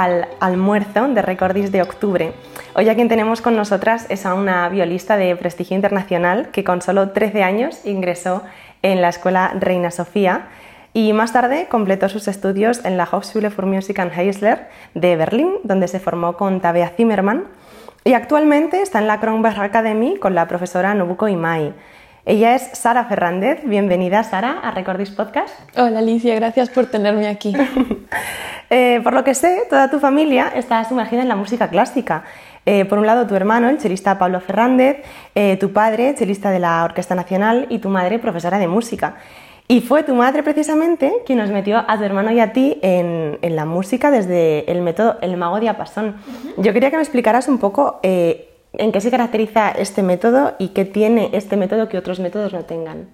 Al 0.00 0.28
almuerzo 0.40 1.08
de 1.08 1.20
Recordis 1.20 1.72
de 1.72 1.82
octubre. 1.82 2.32
Hoy 2.74 2.88
a 2.88 2.94
quien 2.94 3.10
tenemos 3.10 3.42
con 3.42 3.54
nosotras 3.54 4.06
es 4.08 4.24
a 4.24 4.32
una 4.32 4.66
violista 4.70 5.18
de 5.18 5.36
prestigio 5.36 5.76
internacional 5.76 6.48
que 6.52 6.64
con 6.64 6.80
solo 6.80 7.10
13 7.10 7.42
años 7.42 7.84
ingresó 7.84 8.42
en 8.80 9.02
la 9.02 9.10
Escuela 9.10 9.52
Reina 9.60 9.90
Sofía 9.90 10.46
y 10.94 11.12
más 11.12 11.34
tarde 11.34 11.66
completó 11.70 12.08
sus 12.08 12.28
estudios 12.28 12.82
en 12.86 12.96
la 12.96 13.04
Hochschule 13.04 13.50
für 13.50 13.66
Musik 13.66 13.98
and 13.98 14.18
Heisler 14.18 14.70
de 14.94 15.16
Berlín, 15.16 15.50
donde 15.64 15.86
se 15.86 16.00
formó 16.00 16.38
con 16.38 16.62
Tabea 16.62 16.88
Zimmermann 16.96 17.44
y 18.02 18.14
actualmente 18.14 18.80
está 18.80 19.00
en 19.00 19.06
la 19.06 19.20
Kronberg 19.20 19.60
Academy 19.60 20.16
con 20.16 20.34
la 20.34 20.48
profesora 20.48 20.94
Nobuko 20.94 21.28
Imai. 21.28 21.74
Ella 22.26 22.54
es 22.54 22.62
Sara 22.74 23.06
Fernández. 23.06 23.60
Bienvenida, 23.64 24.22
Sara, 24.22 24.60
a 24.62 24.72
Recordis 24.72 25.10
Podcast. 25.10 25.54
Hola, 25.74 26.00
Alicia, 26.00 26.34
gracias 26.34 26.68
por 26.68 26.86
tenerme 26.86 27.28
aquí. 27.28 27.54
Eh, 28.72 29.00
por 29.02 29.14
lo 29.14 29.24
que 29.24 29.34
sé, 29.34 29.64
toda 29.68 29.90
tu 29.90 29.98
familia 29.98 30.52
está 30.54 30.84
sumergida 30.84 31.22
en 31.22 31.28
la 31.28 31.34
música 31.34 31.66
clásica. 31.70 32.22
Eh, 32.64 32.84
por 32.84 33.00
un 33.00 33.06
lado, 33.06 33.26
tu 33.26 33.34
hermano, 33.34 33.68
el 33.68 33.78
chelista 33.78 34.16
Pablo 34.16 34.38
Fernández, 34.40 34.98
eh, 35.34 35.56
tu 35.56 35.72
padre, 35.72 36.14
chelista 36.16 36.52
de 36.52 36.60
la 36.60 36.84
Orquesta 36.84 37.16
Nacional, 37.16 37.66
y 37.68 37.80
tu 37.80 37.88
madre, 37.88 38.20
profesora 38.20 38.60
de 38.60 38.68
música. 38.68 39.16
Y 39.66 39.80
fue 39.80 40.04
tu 40.04 40.14
madre 40.14 40.44
precisamente 40.44 41.12
quien 41.26 41.38
nos 41.38 41.50
metió 41.50 41.78
a 41.78 41.98
tu 41.98 42.04
hermano 42.04 42.30
y 42.30 42.38
a 42.38 42.52
ti 42.52 42.78
en, 42.80 43.40
la 43.42 43.64
música 43.64 44.12
desde 44.12 44.70
el 44.70 44.82
método 44.82 45.18
El 45.20 45.36
Mago 45.36 45.58
Diapasón. 45.58 46.14
Yo 46.56 46.72
quería 46.72 46.92
que 46.92 46.96
me 46.96 47.02
explicaras 47.02 47.48
un 47.48 47.58
poco 47.58 47.98
en 48.72 48.92
qué 48.92 49.00
se 49.00 49.10
caracteriza 49.10 49.70
este 49.70 50.02
método 50.02 50.54
y 50.58 50.68
qué 50.68 50.84
tiene 50.84 51.30
este 51.32 51.56
método 51.56 51.88
que 51.88 51.98
otros 51.98 52.20
métodos 52.20 52.52
no 52.52 52.64
tengan. 52.64 53.08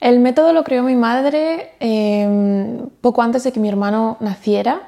El 0.00 0.20
método 0.20 0.52
lo 0.52 0.64
creó 0.64 0.82
mi 0.82 0.96
madre 0.96 1.72
em, 1.80 2.88
poco 3.00 3.22
antes 3.22 3.44
de 3.44 3.52
que 3.52 3.60
mi 3.60 3.68
hermano 3.68 4.16
naciera. 4.20 4.82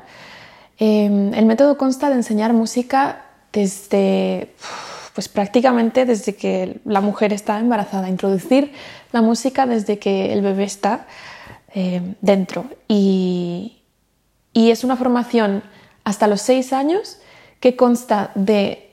Em, 0.79 1.33
el 1.33 1.47
método 1.47 1.79
consta 1.79 2.11
de 2.11 2.17
enseñar 2.17 2.53
música 2.53 3.25
desde, 3.53 4.53
pues 5.15 5.29
prácticamente 5.29 6.05
desde 6.05 6.35
que 6.35 6.81
la 6.85 7.01
mujer 7.01 7.33
está 7.33 7.59
embarazada, 7.59 8.11
introducir 8.11 8.73
la 9.13 9.23
música 9.23 9.67
desde 9.67 9.99
que 9.99 10.33
el 10.33 10.43
bebé 10.43 10.65
está 10.65 11.07
em, 11.73 12.15
dentro. 12.21 12.67
Y, 12.89 13.79
y 14.53 14.71
es 14.71 14.85
una 14.85 14.97
formación 14.97 15.63
hasta 16.05 16.27
los 16.27 16.43
seis 16.43 16.73
años 16.73 17.19
que 17.61 17.75
consta 17.75 18.33
de 18.35 18.86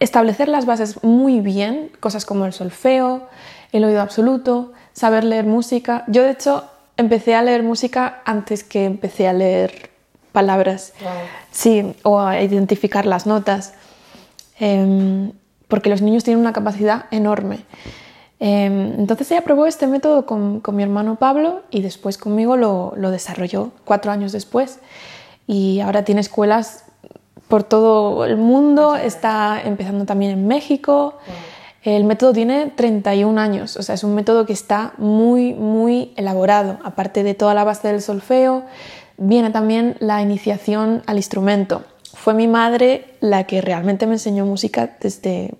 establecer 0.00 0.48
las 0.48 0.66
bases 0.66 1.02
muy 1.02 1.40
bien, 1.40 1.90
cosas 2.00 2.24
como 2.24 2.46
el 2.46 2.52
solfeo, 2.52 3.28
el 3.72 3.84
oído 3.84 4.00
absoluto, 4.00 4.72
saber 4.92 5.24
leer 5.24 5.46
música. 5.46 6.04
Yo 6.08 6.22
de 6.22 6.30
hecho 6.30 6.64
empecé 6.96 7.34
a 7.34 7.42
leer 7.42 7.62
música 7.62 8.22
antes 8.24 8.64
que 8.64 8.84
empecé 8.84 9.28
a 9.28 9.32
leer 9.32 9.90
palabras, 10.32 10.92
sí, 11.50 11.94
o 12.02 12.20
a 12.20 12.40
identificar 12.42 13.06
las 13.06 13.26
notas, 13.26 13.74
em, 14.60 15.32
porque 15.68 15.90
los 15.90 16.02
niños 16.02 16.24
tienen 16.24 16.40
una 16.40 16.52
capacidad 16.52 17.06
enorme. 17.10 17.64
Em, 18.40 19.00
entonces 19.00 19.30
ella 19.32 19.42
probó 19.42 19.66
este 19.66 19.86
método 19.88 20.26
con, 20.26 20.62
mi 20.72 20.82
hermano 20.82 21.16
Pablo 21.16 21.62
y 21.70 21.82
después 21.82 22.18
conmigo 22.18 22.56
lo, 22.56 22.92
lo 22.96 23.10
desarrolló 23.10 23.72
cuatro 23.84 24.12
años 24.12 24.30
después 24.30 24.78
y 25.48 25.80
ahora 25.80 26.04
tiene 26.04 26.20
escuelas 26.20 26.84
por 27.48 27.64
todo 27.64 28.24
el 28.24 28.36
mundo, 28.36 28.94
está 28.96 29.60
empezando 29.64 30.04
también 30.04 30.32
en 30.32 30.46
México. 30.46 31.18
El 31.82 32.04
método 32.04 32.32
tiene 32.32 32.66
31 32.66 33.40
años, 33.40 33.76
o 33.76 33.82
sea, 33.82 33.94
es 33.94 34.04
un 34.04 34.14
método 34.14 34.44
que 34.44 34.52
está 34.52 34.92
muy, 34.98 35.54
muy 35.54 36.12
elaborado. 36.16 36.78
Aparte 36.84 37.22
de 37.22 37.34
toda 37.34 37.54
la 37.54 37.64
base 37.64 37.88
del 37.88 38.02
solfeo, 38.02 38.64
viene 39.16 39.50
también 39.50 39.96
la 40.00 40.20
iniciación 40.20 41.02
al 41.06 41.16
instrumento. 41.16 41.84
Fue 42.14 42.34
mi 42.34 42.48
madre 42.48 43.14
la 43.20 43.44
que 43.44 43.60
realmente 43.60 44.06
me 44.06 44.14
enseñó 44.14 44.44
música 44.44 44.96
desde... 45.00 45.54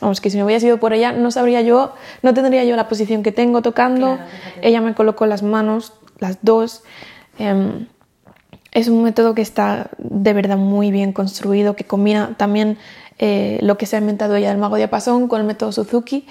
Vamos, 0.00 0.20
que 0.20 0.30
si 0.30 0.36
me 0.36 0.44
hubiera 0.44 0.60
sido 0.60 0.78
por 0.78 0.92
ella, 0.92 1.12
no 1.12 1.30
sabría 1.30 1.60
yo, 1.60 1.92
no 2.22 2.32
tendría 2.32 2.64
yo 2.64 2.76
la 2.76 2.88
posición 2.88 3.22
que 3.22 3.32
tengo 3.32 3.62
tocando. 3.62 4.18
ella 4.62 4.80
me 4.80 4.94
colocó 4.94 5.26
las 5.26 5.42
manos, 5.42 5.92
las 6.20 6.38
dos. 6.42 6.84
Em, 7.38 7.86
es 8.72 8.88
un 8.88 9.02
método 9.02 9.34
que 9.34 9.42
está 9.42 9.90
de 9.98 10.32
verdad 10.32 10.56
muy 10.56 10.90
bien 10.90 11.12
construido, 11.12 11.74
que 11.74 11.84
combina 11.84 12.34
también 12.36 12.78
eh, 13.18 13.58
lo 13.62 13.76
que 13.78 13.86
se 13.86 13.96
ha 13.96 13.98
inventado 13.98 14.36
ella 14.36 14.50
del 14.50 14.58
mago 14.58 14.76
diapasón 14.76 15.26
con 15.26 15.40
el 15.40 15.46
método 15.46 15.72
Suzuki 15.72 16.26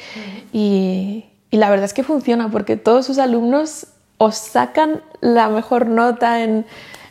y, 0.54 1.26
la 1.52 1.70
verdad 1.70 1.86
es 1.86 1.94
que 1.94 2.04
funciona 2.04 2.52
porque 2.52 2.76
todos 2.76 3.06
sus 3.06 3.18
alumnos 3.20 3.88
os 4.18 4.36
sacan 4.36 5.02
la 5.22 5.50
mejor 5.50 5.88
nota 5.88 6.44
en, 6.44 6.66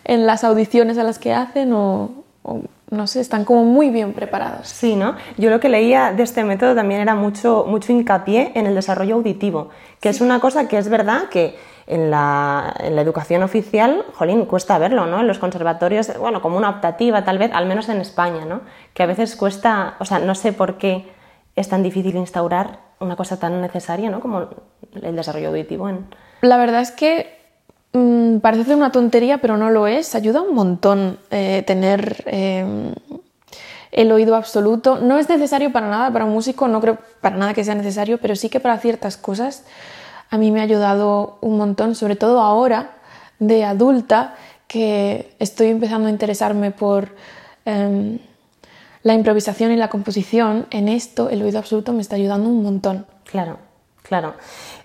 las 0.04 0.44
audiciones 0.44 0.98
a 0.98 1.03
las 1.03 1.19
que 1.19 1.32
hacen 1.32 1.72
o, 1.72 2.10
no 2.91 3.06
sé, 3.08 3.20
están 3.20 3.44
como 3.44 3.64
muy 3.64 3.91
bien 3.91 4.12
preparados. 4.12 4.69
Sí, 4.69 4.94
¿no? 4.94 5.16
Yo 5.37 5.50
lo 5.50 5.58
que 5.58 5.69
leía 5.69 6.12
de 6.12 6.22
este 6.22 6.44
método 6.44 6.76
también 6.76 7.00
era 7.00 7.16
mucho, 7.16 7.64
mucho 7.66 7.93
hincapié 7.93 8.53
en 8.54 8.66
el 8.66 8.75
desarrollo 8.75 9.16
auditivo, 9.16 9.70
que 10.00 10.10
es 10.10 10.20
una 10.20 10.38
cosa 10.38 10.69
que 10.69 10.78
es 10.78 10.88
verdad 10.88 11.28
que 11.28 11.56
en 11.87 12.11
la, 12.11 12.75
educación 12.81 13.43
oficial, 13.43 14.05
jolín, 14.15 14.47
cuesta 14.47 14.79
verlo, 14.79 15.07
¿no? 15.07 15.21
En 15.21 15.27
los 15.27 15.39
conservatorios, 15.39 16.19
bueno, 16.19 16.43
como 16.43 16.57
una 16.57 16.71
optativa 16.71 17.25
tal 17.25 17.39
vez, 17.39 17.53
al 17.53 17.67
menos 17.67 17.89
en 17.89 18.01
España, 18.01 18.45
¿no? 18.45 18.63
Que 18.93 19.03
a 19.03 19.07
veces 19.07 19.37
cuesta, 19.37 19.95
o 20.01 20.05
sea, 20.05 20.19
no 20.19 20.35
sé 20.35 20.53
por 20.53 20.79
qué 20.79 21.09
es 21.55 21.69
tan 21.69 21.83
difícil 21.83 22.17
instaurar 22.17 22.81
una 22.99 23.15
cosa 23.17 23.39
tan 23.39 23.61
necesaria, 23.61 24.11
¿no? 24.11 24.21
Como 24.21 24.49
el 25.01 25.17
desarrollo 25.17 25.49
auditivo 25.49 25.89
en... 25.89 26.07
La 26.43 26.57
verdad 26.57 26.81
es 26.81 26.91
que 26.91 27.39
mm, 27.93 28.39
parece 28.39 28.75
una 28.75 28.91
tontería, 28.91 29.39
pero 29.39 29.57
no 29.57 29.71
lo 29.71 29.87
es. 29.87 30.15
Ayuda 30.15 30.43
un 30.43 30.55
montón 30.55 31.19
eh, 31.31 31.63
tener... 31.67 32.25
Em, 32.27 32.95
el 33.93 34.13
oído 34.13 34.37
absoluto. 34.37 34.99
No 34.99 35.19
es 35.19 35.29
necesario 35.29 35.73
para 35.73 35.89
nada, 35.89 36.13
para 36.13 36.27
un 36.27 36.33
músico 36.33 36.69
no 36.69 36.81
creo 36.83 36.99
para 37.23 37.37
nada 37.37 37.55
que 37.55 37.65
sea 37.65 37.75
necesario, 37.75 38.19
pero 38.19 38.37
sí 38.37 38.51
que 38.51 38.61
para 38.61 38.77
ciertas 38.79 39.17
cosas 39.17 39.65
a 40.31 40.38
mí 40.38 40.50
me 40.50 40.60
ha 40.60 40.64
ayudado 40.64 41.38
un 41.41 41.56
montón, 41.56 41.94
sobre 41.94 42.16
todo 42.16 42.41
ahora 42.41 42.97
de 43.38 43.64
adulta, 43.64 44.34
que 44.66 45.34
estoy 45.38 45.69
empezando 45.69 46.09
a 46.09 46.10
interesarme 46.10 46.70
por 46.70 47.14
em, 47.64 48.19
la 49.03 49.14
improvisación 49.14 49.72
y 49.72 49.76
la 49.76 49.88
composición. 49.88 50.66
En 50.70 50.88
esto 50.88 51.31
el 51.31 51.42
oído 51.42 51.59
absoluto 51.59 51.92
me 51.92 52.03
está 52.03 52.16
ayudando 52.16 52.48
un 52.48 52.62
montón. 52.62 53.06
Claro, 53.25 53.59
claro. 54.03 54.34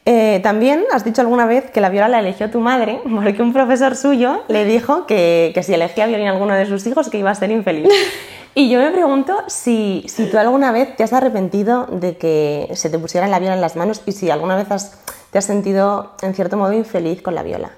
Eh, 0.06 0.40
también 0.44 0.84
has 0.94 1.04
dicho 1.04 1.22
alguna 1.22 1.46
vez 1.46 1.72
que 1.72 1.82
la 1.82 1.90
viola 1.90 2.08
la 2.08 2.20
eligió 2.20 2.50
tu 2.50 2.60
madre 2.60 3.02
porque 3.16 3.42
un 3.42 3.54
profesor 3.54 3.96
suyo 3.96 4.44
le 4.48 4.66
dijo 4.66 5.06
que, 5.08 5.52
que 5.54 5.64
si 5.64 5.74
elegía 5.74 6.06
violín 6.06 6.28
a 6.28 6.32
alguno 6.32 6.54
de 6.54 6.66
sus 6.66 6.86
hijos 6.86 7.10
que 7.10 7.18
iba 7.18 7.32
a 7.32 7.36
ser 7.36 7.52
infeliz. 7.52 7.90
Y 8.54 8.70
yo 8.70 8.80
me 8.80 8.92
pregunto 8.92 9.44
si, 9.48 10.04
si, 10.08 10.30
tú 10.30 10.38
alguna 10.38 10.72
vez 10.72 10.96
te 10.96 11.04
has 11.04 11.14
arrepentido 11.14 11.86
de 11.86 12.18
que 12.18 12.70
se 12.76 12.90
te 12.90 13.00
pusiera 13.00 13.28
la 13.28 13.40
viola 13.40 13.56
en 13.56 13.62
las 13.62 13.76
manos 13.78 14.02
y 14.06 14.12
si 14.12 14.30
alguna 14.30 14.56
vez 14.56 14.70
has 14.72 15.02
te 15.32 15.38
has 15.38 15.46
sentido 15.46 16.12
en 16.22 16.36
cierto 16.36 16.58
modo 16.58 16.74
infeliz 16.74 17.22
con 17.22 17.36
la 17.36 17.44
viola? 17.44 17.72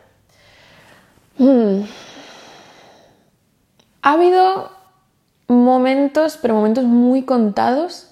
Hmm. 1.38 1.84
Ha 4.02 4.12
habido 4.12 4.72
momentos, 5.48 6.38
pero 6.42 6.56
momentos 6.56 6.84
muy 6.84 7.24
contados, 7.24 8.10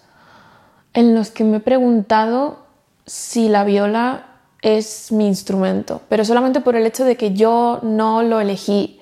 en 0.94 1.16
los 1.16 1.32
que 1.32 1.44
me 1.44 1.58
he 1.58 1.60
preguntado 1.60 2.60
si 3.06 3.50
la 3.50 3.64
viola 3.64 4.28
es 4.62 5.12
mi 5.12 5.28
instrumento, 5.28 6.02
pero 6.08 6.24
solamente 6.24 6.62
por 6.62 6.76
el 6.76 6.86
hecho 6.86 7.04
de 7.04 7.18
que 7.18 7.34
yo 7.34 7.80
no 7.82 8.22
lo 8.22 8.40
elegí. 8.40 9.00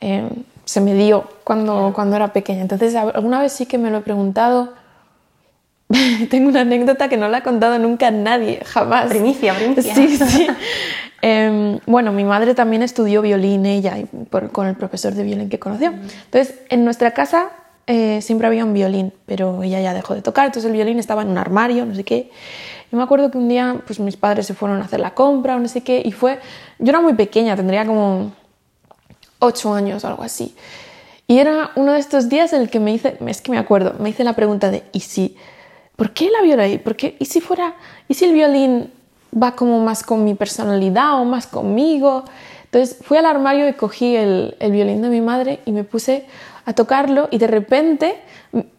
Em, 0.00 0.44
se 0.64 0.80
me 0.80 0.94
dio 0.94 1.24
cuando, 1.44 1.92
cuando 1.94 2.16
era 2.16 2.32
pequeña. 2.32 2.62
Entonces, 2.62 2.94
alguna 2.94 3.40
vez 3.40 3.52
sí 3.52 3.66
que 3.66 3.78
me 3.78 3.90
lo 3.90 3.98
he 3.98 4.02
preguntado 4.02 4.72
Tengo 6.30 6.48
una 6.48 6.62
anécdota 6.62 7.08
que 7.08 7.16
no 7.16 7.28
la 7.28 7.38
ha 7.38 7.42
contado 7.42 7.78
nunca 7.78 8.10
nadie, 8.10 8.60
jamás. 8.64 9.08
Primicia, 9.08 9.54
primicia. 9.54 9.94
Sí, 9.94 10.16
sí. 10.16 10.46
Em, 11.24 11.78
bueno, 11.86 12.10
mi 12.10 12.24
madre 12.24 12.52
también 12.52 12.82
estudió 12.82 13.22
violín, 13.22 13.64
ella, 13.64 13.96
con 14.50 14.66
el 14.66 14.74
profesor 14.74 15.14
de 15.14 15.22
violín 15.22 15.48
que 15.48 15.60
conoció. 15.60 15.92
Entonces, 15.92 16.58
en 16.68 16.84
nuestra 16.84 17.12
casa 17.12 17.50
eh, 17.86 18.20
siempre 18.20 18.48
había 18.48 18.64
un 18.64 18.74
violín, 18.74 19.12
pero 19.24 19.62
ella 19.62 19.80
ya 19.80 19.94
dejó 19.94 20.16
de 20.16 20.22
tocar, 20.22 20.46
entonces 20.46 20.68
el 20.68 20.76
violín 20.76 20.98
estaba 20.98 21.22
en 21.22 21.28
un 21.28 21.38
armario, 21.38 21.86
no 21.86 21.94
sé 21.94 22.02
qué. 22.02 22.32
Y 22.90 22.96
me 22.96 23.04
acuerdo 23.04 23.30
que 23.30 23.38
un 23.38 23.48
día, 23.48 23.76
pues 23.86 24.00
mis 24.00 24.16
padres 24.16 24.46
se 24.46 24.54
fueron 24.54 24.82
a 24.82 24.86
hacer 24.86 24.98
la 24.98 25.14
compra 25.14 25.56
no 25.60 25.68
sé 25.68 25.82
qué, 25.82 26.02
y 26.04 26.10
fue, 26.10 26.40
yo 26.80 26.88
era 26.90 27.00
muy 27.00 27.14
pequeña, 27.14 27.54
tendría 27.54 27.86
como 27.86 28.32
ocho 29.42 29.74
años 29.74 30.04
o 30.04 30.08
algo 30.08 30.22
así. 30.22 30.54
Y 31.26 31.38
era 31.38 31.70
uno 31.76 31.92
de 31.92 31.98
estos 31.98 32.28
días 32.28 32.52
en 32.52 32.62
el 32.62 32.70
que 32.70 32.80
me 32.80 32.92
hice, 32.92 33.16
es 33.26 33.40
que 33.40 33.50
me 33.50 33.58
acuerdo, 33.58 33.94
me 33.98 34.10
hice 34.10 34.24
la 34.24 34.34
pregunta 34.34 34.70
de, 34.70 34.82
¿y 34.92 35.00
si 35.00 35.36
¿por 35.96 36.12
qué 36.12 36.30
la 36.30 36.42
viola 36.42 36.64
ahí? 36.64 36.78
¿Por 36.78 36.96
¿Y 37.18 37.24
si 37.26 37.40
fuera, 37.40 37.74
y 38.08 38.14
si 38.14 38.24
el 38.24 38.32
violín 38.32 38.90
va 39.40 39.52
como 39.52 39.80
más 39.80 40.02
con 40.02 40.24
mi 40.24 40.34
personalidad 40.34 41.20
o 41.20 41.24
más 41.24 41.46
conmigo? 41.46 42.24
Entonces 42.64 42.98
fui 43.02 43.18
al 43.18 43.26
armario 43.26 43.68
y 43.68 43.74
cogí 43.74 44.16
el, 44.16 44.56
violín 44.60 45.02
de 45.02 45.08
mi 45.08 45.20
madre 45.20 45.60
y 45.66 45.72
me 45.72 45.84
puse 45.84 46.26
a 46.64 46.72
tocarlo 46.74 47.28
y 47.30 47.38
de 47.38 47.46
repente 47.46 48.16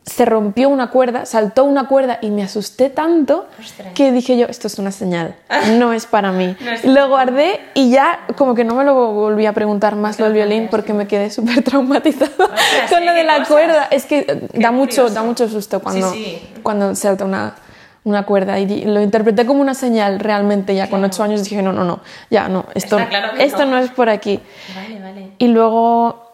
se 0.06 0.26
rompió 0.26 0.70
una 0.70 0.90
cuerda, 0.90 1.26
saltó 1.26 1.64
una 1.64 1.88
cuerda 1.88 2.20
y 2.22 2.30
me 2.30 2.44
asusté 2.44 2.90
tanto 2.90 3.48
que 3.96 4.12
dije 4.12 4.38
yo, 4.38 4.46
esto 4.48 4.68
es 4.68 4.78
una 4.78 4.92
señal, 4.92 5.36
no 5.78 5.94
es 5.94 6.06
para 6.06 6.32
mí. 6.32 6.56
lo 6.84 7.10
guardé 7.10 7.60
y 7.74 7.90
ya 7.90 8.20
como 8.38 8.54
que 8.56 8.64
no 8.64 8.76
me 8.76 8.84
lo 8.84 8.94
volví 9.14 9.46
a 9.46 9.54
preguntar 9.54 9.96
más 9.96 10.20
lo 10.20 10.26
del 10.26 10.34
violín 10.34 10.68
porque 10.70 10.94
me 10.94 11.08
quedé 11.08 11.30
súper 11.30 11.64
traumatizada 11.64 12.32
con 12.90 13.06
lo 13.06 13.14
de 13.14 13.24
la 13.24 13.46
cuerda. 13.46 13.88
Es 13.90 14.06
que 14.06 14.48
da 14.54 14.72
mucho, 14.72 15.10
da 15.10 15.24
mucho 15.24 15.50
susto 15.50 15.82
cuando, 15.82 16.14
cuando 16.62 16.96
salta 16.96 17.26
una, 17.26 17.56
una 18.04 18.24
cuerda 18.24 18.60
y 18.60 18.86
lo 18.86 19.02
interpreté 19.02 19.46
como 19.46 19.62
una 19.62 19.74
señal 19.74 20.20
realmente 20.20 20.76
ya 20.76 20.90
con 20.90 21.04
ocho 21.04 21.24
años 21.24 21.44
dije 21.44 21.62
no 21.62 21.72
no 21.72 21.84
no 21.86 22.02
ya 22.30 22.50
no 22.50 22.66
esto 22.76 22.98
esto 23.40 23.66
no. 23.66 23.78
es 23.78 23.92
por 23.92 24.10
aquí 24.10 24.42
vale, 24.76 25.00
vale. 25.00 25.32
y 25.38 25.48
luego 25.48 26.33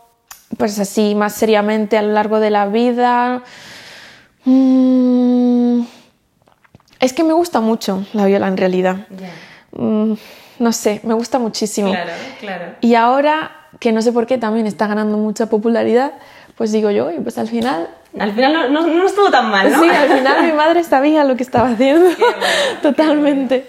pues 0.59 0.77
así 0.77 1.15
más 1.15 1.33
seriamente 1.33 1.97
a 1.97 2.01
lo 2.01 2.11
largo 2.11 2.41
de 2.41 2.49
la 2.49 2.67
vida. 2.67 3.43
Mm, 4.43 5.83
es 6.99 7.13
que 7.13 7.23
me 7.23 7.31
gusta 7.31 7.61
mucho 7.61 8.05
la 8.11 8.25
viola 8.25 8.49
en 8.49 8.57
realidad. 8.57 9.07
Mm, 9.71 10.15
no 10.59 10.73
sé, 10.73 10.99
me 11.03 11.13
gusta 11.13 11.39
muchísimo. 11.39 11.91
Claro, 11.91 12.11
claro. 12.41 12.65
Y 12.81 12.95
ahora, 12.95 13.51
que 13.79 13.93
no 13.93 14.01
sé 14.01 14.11
por 14.11 14.27
qué 14.27 14.37
también 14.37 14.67
está 14.67 14.85
ganando 14.87 15.17
mucha 15.17 15.45
popularidad, 15.45 16.11
pues 16.57 16.73
digo 16.73 16.91
yo, 16.91 17.09
pues 17.23 17.37
al 17.37 17.47
final... 17.47 17.87
Al 18.19 18.33
final 18.33 18.73
no, 18.73 18.85
no, 18.85 19.05
estuvo 19.05 19.31
tan 19.31 19.49
mal, 19.49 19.71
¿no? 19.71 19.81
Sí, 19.81 19.87
al 19.87 20.09
final 20.09 20.45
mi 20.45 20.51
madre 20.51 20.83
sabía 20.83 21.23
lo 21.23 21.37
que 21.37 21.43
estaba 21.43 21.69
haciendo. 21.69 22.09
Totalmente. 22.81 23.65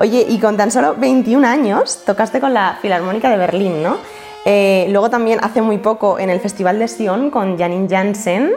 Oye, 0.00 0.24
y 0.26 0.38
con 0.38 0.56
tan 0.56 0.70
solo 0.70 0.94
21 0.96 1.46
años 1.46 2.04
tocaste 2.06 2.40
con 2.40 2.54
la 2.54 2.78
Filarmónica 2.80 3.28
de 3.28 3.36
Berlín, 3.36 3.82
¿no? 3.82 3.98
Eh, 4.46 4.86
luego 4.88 5.10
también 5.10 5.40
hace 5.42 5.60
muy 5.60 5.76
poco 5.76 6.18
en 6.18 6.30
el 6.30 6.40
Festival 6.40 6.78
de 6.78 6.88
Sion 6.88 7.30
con 7.30 7.58
Janine 7.58 7.86
Janssen, 7.86 8.50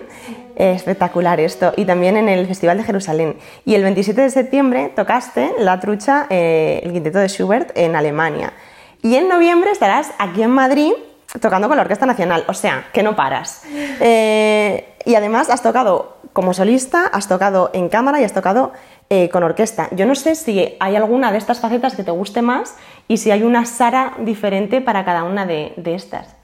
espectacular 0.55 1.41
esto, 1.41 1.73
y 1.75 1.83
también 1.83 2.15
en 2.15 2.29
el 2.29 2.47
Festival 2.47 2.77
de 2.77 2.85
Jerusalén. 2.85 3.35
Y 3.65 3.75
el 3.75 3.83
27 3.83 4.21
de 4.21 4.29
septiembre 4.29 4.93
tocaste 4.95 5.51
la 5.59 5.81
trucha, 5.81 6.27
eh, 6.29 6.79
el 6.81 6.93
quinteto 6.93 7.19
de 7.19 7.27
Schubert 7.27 7.77
en 7.77 7.97
Alemania. 7.97 8.53
Y 9.01 9.15
en 9.15 9.27
noviembre 9.27 9.69
estarás 9.71 10.11
aquí 10.19 10.43
en 10.43 10.51
Madrid 10.51 10.93
tocando 11.41 11.67
con 11.67 11.75
la 11.75 11.83
Orquesta 11.83 12.05
Nacional, 12.05 12.45
o 12.47 12.53
sea, 12.53 12.85
que 12.93 13.03
no 13.03 13.17
paras. 13.17 13.63
Eh, 13.99 14.95
y 15.03 15.15
además 15.15 15.49
has 15.49 15.61
tocado 15.61 16.17
como 16.31 16.53
solista, 16.53 17.07
has 17.07 17.27
tocado 17.27 17.69
en 17.73 17.89
cámara 17.89 18.19
y 18.19 18.23
has 18.23 18.33
tocado 18.33 18.71
eh, 19.15 19.29
con 19.29 19.43
orquesta. 19.43 19.89
Yo 19.91 20.07
no 20.07 20.15
sé 20.15 20.33
si 20.33 20.75
hay 20.79 20.95
alguna 20.95 21.31
de 21.31 21.37
estas 21.37 21.59
facetas 21.59 21.95
que 21.95 22.03
te 22.03 22.09
guste 22.09 22.41
más 22.41 22.77
y 23.07 23.17
si 23.17 23.29
hay 23.29 23.43
una 23.43 23.63
Sara 23.67 24.15
diferente 24.17 24.81
para 24.81 25.05
cada 25.05 25.23
una 25.23 25.45
de, 25.45 25.71
estas. 25.85 26.35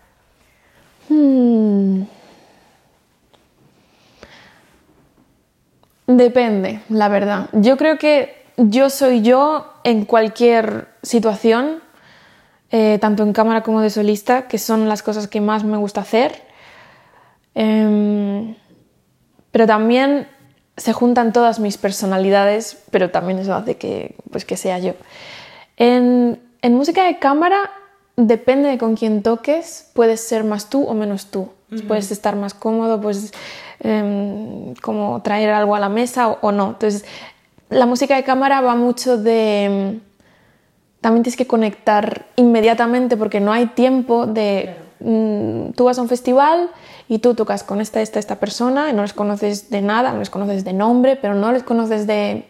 Hmm. 1.10 2.04
Depende, 6.06 6.82
la 6.90 7.08
verdad. 7.08 7.50
Yo 7.54 7.76
creo 7.76 7.98
que 7.98 8.46
yo 8.58 8.92
soy 8.92 9.24
yo 9.24 9.74
en 9.84 10.06
cualquier 10.06 10.90
situación, 11.02 11.82
eh, 12.70 13.00
tanto 13.02 13.24
en 13.24 13.34
cámara 13.34 13.64
como 13.64 13.82
de 13.82 13.90
solista, 13.90 14.48
que 14.48 14.60
son 14.60 14.88
las 14.88 15.02
cosas 15.02 15.28
que 15.28 15.42
más 15.42 15.64
me 15.64 15.78
gusta 15.78 16.02
hacer. 16.02 16.44
Em, 17.56 18.54
pero 19.50 19.66
también 19.66 20.28
se 20.80 20.94
juntan 20.94 21.34
todas 21.34 21.60
mis 21.60 21.78
personalidades, 21.78 22.78
pero 22.90 23.12
también 23.12 23.40
eso 23.40 23.54
hace 23.54 23.76
que, 23.76 24.16
pues, 24.32 24.46
que 24.46 24.58
sea 24.58 24.80
yo. 24.80 24.94
En, 25.78 26.40
música 26.64 27.06
de 27.06 27.20
cámara 27.20 27.72
depende 28.16 28.70
de 28.70 28.78
con 28.78 28.96
quién 28.96 29.22
toques, 29.22 29.90
puedes 29.94 30.22
ser 30.22 30.44
más 30.44 30.70
tú 30.70 30.84
o 30.84 30.94
menos 30.94 31.28
tú. 31.28 31.50
Puedes 31.88 32.10
estar 32.10 32.36
más 32.36 32.56
cómodo, 32.56 33.00
pues 33.00 33.32
como 34.82 35.22
traer 35.22 35.52
algo 35.52 35.76
a 35.76 35.80
la 35.80 35.90
mesa 35.90 36.30
o, 36.30 36.52
no. 36.52 36.70
Entonces, 36.70 37.06
la 37.70 37.86
música 37.86 38.16
de 38.16 38.24
cámara 38.24 38.62
va 38.62 38.76
mucho 38.76 39.18
de... 39.18 39.64
Em, 39.66 40.00
también 41.00 41.24
tienes 41.24 41.38
que 41.38 41.48
conectar 41.48 42.26
inmediatamente 42.36 43.16
porque 43.18 43.40
no 43.40 43.54
hay 43.54 43.68
tiempo 43.68 44.26
de... 44.26 44.76
Mm, 45.00 45.72
tú 45.72 45.86
vas 45.86 45.98
a 45.98 46.02
un 46.02 46.10
festival 46.10 46.70
y 47.08 47.20
tú 47.20 47.34
tocas 47.34 47.64
con 47.64 47.80
esta, 47.80 48.02
esta, 48.02 48.20
esta 48.20 48.36
persona 48.36 48.90
y 48.90 48.94
no 48.94 49.02
les 49.02 49.14
conoces 49.14 49.70
de 49.70 49.82
nada, 49.82 50.12
no 50.12 50.20
les 50.20 50.30
conoces 50.30 50.64
de 50.66 50.74
nombre, 50.74 51.16
pero 51.16 51.36
no 51.36 51.52
les 51.52 51.64
conoces 51.64 52.06
de 52.06 52.46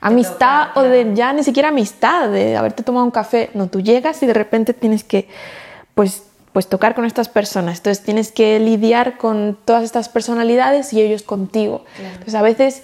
amistad 0.00 0.68
o 0.76 0.82
de 0.82 1.12
ya 1.14 1.32
ni 1.32 1.42
siquiera 1.42 1.68
amistad, 1.68 2.28
de 2.28 2.56
haberte 2.56 2.82
tomado 2.82 3.04
un 3.04 3.10
café. 3.10 3.50
No, 3.54 3.68
tú 3.68 3.80
llegas 3.80 4.22
y 4.22 4.26
de 4.26 4.34
repente 4.34 4.74
tienes 4.74 5.04
que, 5.04 5.28
pues, 5.94 6.24
pues 6.52 6.68
tocar 6.68 6.94
con 6.94 7.04
estas 7.04 7.28
personas. 7.28 7.78
Entonces 7.78 8.04
tienes 8.04 8.32
que 8.32 8.58
lidiar 8.60 9.16
con 9.18 9.58
todas 9.64 9.82
estas 9.82 10.08
personalidades 10.08 10.92
y 10.92 11.02
ellos 11.02 11.22
contigo. 11.22 11.84
Entonces 11.98 12.34
a 12.34 12.42
veces, 12.42 12.82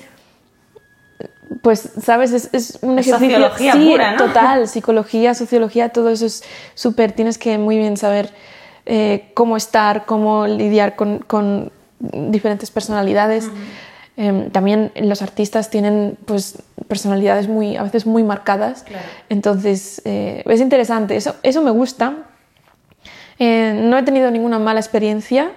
pues, 1.63 1.91
sabes, 2.03 2.33
es, 2.33 2.79
un 2.83 2.99
ejercicio... 2.99 3.51
sí, 3.59 3.97
total, 4.19 4.69
psicología, 4.69 5.35
sociología, 5.35 5.91
todo 5.91 6.11
eso 6.11 6.27
es 6.27 6.43
súper, 6.75 7.13
tienes 7.13 7.39
que 7.39 7.59
muy 7.59 7.79
bien 7.79 7.97
saber 7.97 8.33
eh, 8.93 9.31
cómo 9.35 9.57
estar, 9.57 10.05
cómo 10.05 10.49
lidiar 10.49 10.97
con, 10.97 11.71
diferentes 12.01 12.73
personalidades. 12.73 13.49
Em, 14.17 14.51
también 14.51 14.91
los 14.97 15.23
artistas 15.23 15.71
tienen 15.71 16.19
pues, 16.25 16.61
personalidades 16.89 17.47
muy, 17.47 17.77
a 17.77 17.85
veces 17.85 18.05
muy 18.05 18.25
marcadas, 18.25 18.85
entonces 19.29 20.03
eh, 20.05 20.43
es 20.45 20.61
interesante, 20.61 21.15
eso, 21.15 21.37
eso 21.45 21.63
me 21.63 21.71
gusta. 21.71 22.17
Eh, 23.39 23.81
no 23.81 23.97
he 23.97 24.03
tenido 24.03 24.33
ninguna 24.33 24.59
mala 24.59 24.81
experiencia 24.81 25.53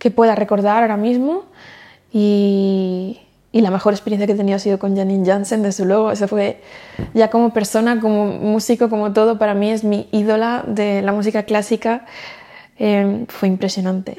que 0.00 0.10
pueda 0.10 0.34
recordar 0.34 0.82
ahora 0.82 0.96
mismo 0.96 1.44
y, 2.12 3.20
y, 3.52 3.60
la 3.60 3.70
mejor 3.70 3.92
experiencia 3.94 4.26
que 4.26 4.32
he 4.32 4.36
tenido 4.36 4.56
ha 4.56 4.58
sido 4.58 4.80
con 4.80 4.96
Janine 4.96 5.24
Jansen, 5.24 5.62
desde 5.62 5.84
luego. 5.84 6.10
Eso 6.10 6.26
fue 6.26 6.60
ya 7.14 7.30
como 7.30 7.50
persona, 7.50 8.00
como 8.00 8.26
músico, 8.26 8.90
como 8.90 9.12
todo, 9.12 9.38
para 9.38 9.54
mí 9.54 9.70
es 9.70 9.84
mi 9.84 10.08
ídola 10.10 10.64
de 10.66 11.00
la 11.02 11.12
música 11.12 11.44
clásica. 11.44 12.06
Em, 12.78 13.26
fue 13.26 13.48
impresionante. 13.48 14.16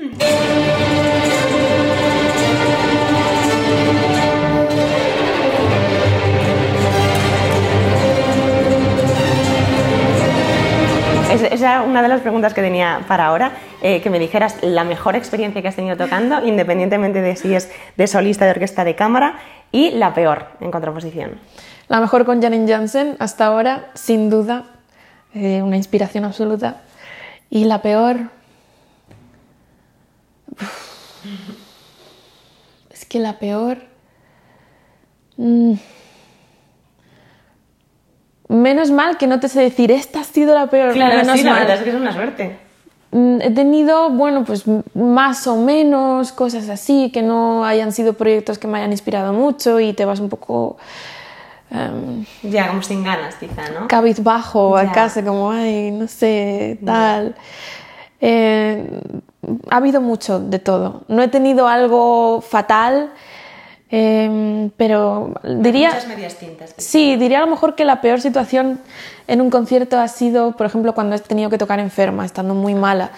Esa 11.29 11.47
era 11.47 11.81
una 11.83 12.01
de 12.01 12.07
las 12.07 12.21
preguntas 12.21 12.53
que 12.53 12.61
tenía 12.61 13.01
para 13.07 13.27
ahora, 13.27 13.51
eh, 13.81 14.01
que 14.01 14.09
me 14.09 14.17
dijeras 14.17 14.57
la 14.63 14.83
mejor 14.83 15.15
experiencia 15.15 15.61
que 15.61 15.67
has 15.67 15.75
tenido 15.75 15.95
tocando, 15.95 16.43
independientemente 16.45 17.21
de 17.21 17.35
si 17.35 17.53
es 17.53 17.69
de 17.95 18.07
solista, 18.07 18.45
de 18.45 18.51
orquesta, 18.51 18.83
de 18.83 18.95
cámara, 18.95 19.37
y 19.71 19.91
la 19.91 20.13
peor 20.13 20.47
en 20.61 20.71
contraposición. 20.71 21.39
La 21.89 21.99
mejor 21.99 22.25
con 22.25 22.41
Janine 22.41 22.71
Jansen, 22.71 23.17
hasta 23.19 23.45
ahora, 23.45 23.91
sin 23.93 24.29
duda, 24.29 24.65
eh, 25.35 25.61
una 25.61 25.77
inspiración 25.77 26.25
absoluta. 26.25 26.81
Y 27.49 27.65
la 27.65 27.81
peor, 27.81 28.31
que 33.07 33.19
la 33.19 33.39
peor... 33.39 33.77
Mm, 35.37 35.73
menos 38.49 38.91
mal 38.91 39.17
que 39.17 39.27
no 39.27 39.39
te 39.39 39.49
sé 39.49 39.61
decir, 39.61 39.91
esta 39.91 40.21
ha 40.21 40.23
sido 40.23 40.55
la 40.55 40.67
peor. 40.67 40.93
Claro, 40.93 41.17
menos 41.17 41.37
sí, 41.37 41.43
la 41.43 41.53
verdad 41.53 41.75
es 41.77 41.83
que 41.83 41.89
es 41.89 41.95
una 41.95 42.13
suerte. 42.13 42.57
Mm, 43.11 43.41
he 43.41 43.51
tenido, 43.51 44.09
bueno, 44.09 44.43
pues 44.43 44.65
más 44.93 45.47
o 45.47 45.57
menos 45.57 46.31
cosas 46.31 46.69
así, 46.69 47.11
que 47.11 47.21
no 47.21 47.65
hayan 47.65 47.91
sido 47.91 48.13
proyectos 48.13 48.57
que 48.57 48.67
me 48.67 48.77
hayan 48.79 48.91
inspirado 48.91 49.33
mucho 49.33 49.79
y 49.79 49.93
te 49.93 50.05
vas 50.05 50.19
un 50.19 50.29
poco... 50.29 50.77
Um, 51.69 52.25
ya, 52.43 52.69
como 52.69 52.81
sin 52.81 53.03
ganas, 53.03 53.35
quizá, 53.35 53.69
¿no? 53.77 53.89
Cabizbajo 53.89 54.77
a 54.77 54.89
casa, 54.91 55.21
como, 55.23 55.51
ay, 55.51 55.91
no 55.91 56.07
sé, 56.07 56.79
tal. 56.85 57.35
Eh, 58.19 59.01
ha 59.69 59.75
habido 59.75 60.01
mucho 60.01 60.39
de 60.39 60.59
todo. 60.59 61.03
No 61.07 61.21
he 61.21 61.27
tenido 61.27 61.67
algo 61.67 62.41
fatal, 62.41 63.11
Em, 63.89 64.69
pero 64.71 65.33
diría... 65.43 65.89
Muchas 65.89 66.07
medias 66.07 66.35
tintas. 66.35 66.73
Sí, 66.77 67.15
diría 67.15 67.37
a 67.37 67.41
lo 67.41 67.47
mejor 67.47 67.75
que 67.75 67.85
la 67.85 68.01
peor 68.01 68.19
situación 68.19 68.79
en 69.27 69.41
un 69.41 69.49
concierto 69.49 69.97
ha 69.97 70.07
sido, 70.07 70.51
por 70.53 70.65
ejemplo, 70.65 70.93
cuando 70.93 71.15
he 71.15 71.19
tenido 71.19 71.49
que 71.49 71.57
tocar 71.57 71.79
enferma, 71.79 72.25
estando 72.25 72.53
muy 72.53 72.75
mala. 72.75 73.11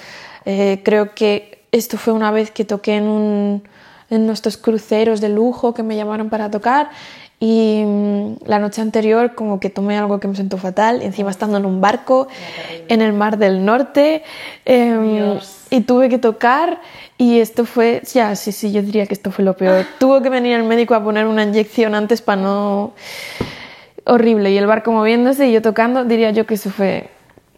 Eh, 0.46 0.82
creo 0.84 1.15
que 1.15 1.63
esto 1.72 1.98
fue 1.98 2.13
una 2.13 2.32
vez 2.32 2.51
que 2.51 2.65
toqué 2.65 2.98
en, 2.98 3.06
un, 3.06 3.63
en 4.10 4.27
nuestros 4.27 4.58
cruceros 4.58 5.22
de 5.22 5.29
lujo 5.29 5.74
que 5.74 5.82
me 5.82 5.96
llamaron 5.96 6.29
para 6.29 6.51
tocar 6.51 6.89
y 7.39 7.84
mm, 7.86 8.36
la 8.46 8.60
noche 8.60 8.81
anterior 8.81 9.34
como 9.34 9.60
que 9.60 9.69
tomé 9.69 9.98
algo 9.98 10.19
que 10.19 10.27
me 10.27 10.36
sentó 10.36 10.58
fatal, 10.58 11.01
encima 11.01 11.31
estando 11.31 11.58
en 11.58 11.65
un 11.65 11.79
barco 11.79 12.27
en 12.89 13.01
el 13.01 13.13
mar 13.13 13.38
del 13.38 13.63
norte 13.63 14.24
em, 14.65 15.39
y 15.69 15.81
tuve 15.81 16.10
que 16.10 16.17
tocar 16.17 16.81
y 17.17 17.39
esto 17.39 17.65
fue, 17.65 18.01
ya, 18.13 18.36
sí, 18.36 18.51
sí, 18.51 18.72
yo 18.72 18.81
diría 18.81 19.05
que 19.05 19.13
esto 19.13 19.31
fue 19.31 19.46
lo 19.46 19.55
peor. 19.55 19.86
Tuvo 20.00 20.22
que 20.22 20.29
venir 20.29 20.55
el 20.55 20.63
médico 20.63 20.96
a 20.96 21.03
poner 21.03 21.25
una 21.25 21.43
inyección 21.43 21.96
antes 21.96 22.22
para 22.22 22.41
no... 22.41 22.93
Horrible, 24.05 24.51
y 24.51 24.58
el 24.58 24.65
barco 24.65 24.91
moviéndose 24.91 25.48
y 25.48 25.51
yo 25.51 25.62
tocando, 25.62 26.03
diría 26.03 26.31
yo 26.31 26.48
que 26.48 26.55
eso 26.55 26.72
fue... 26.72 27.10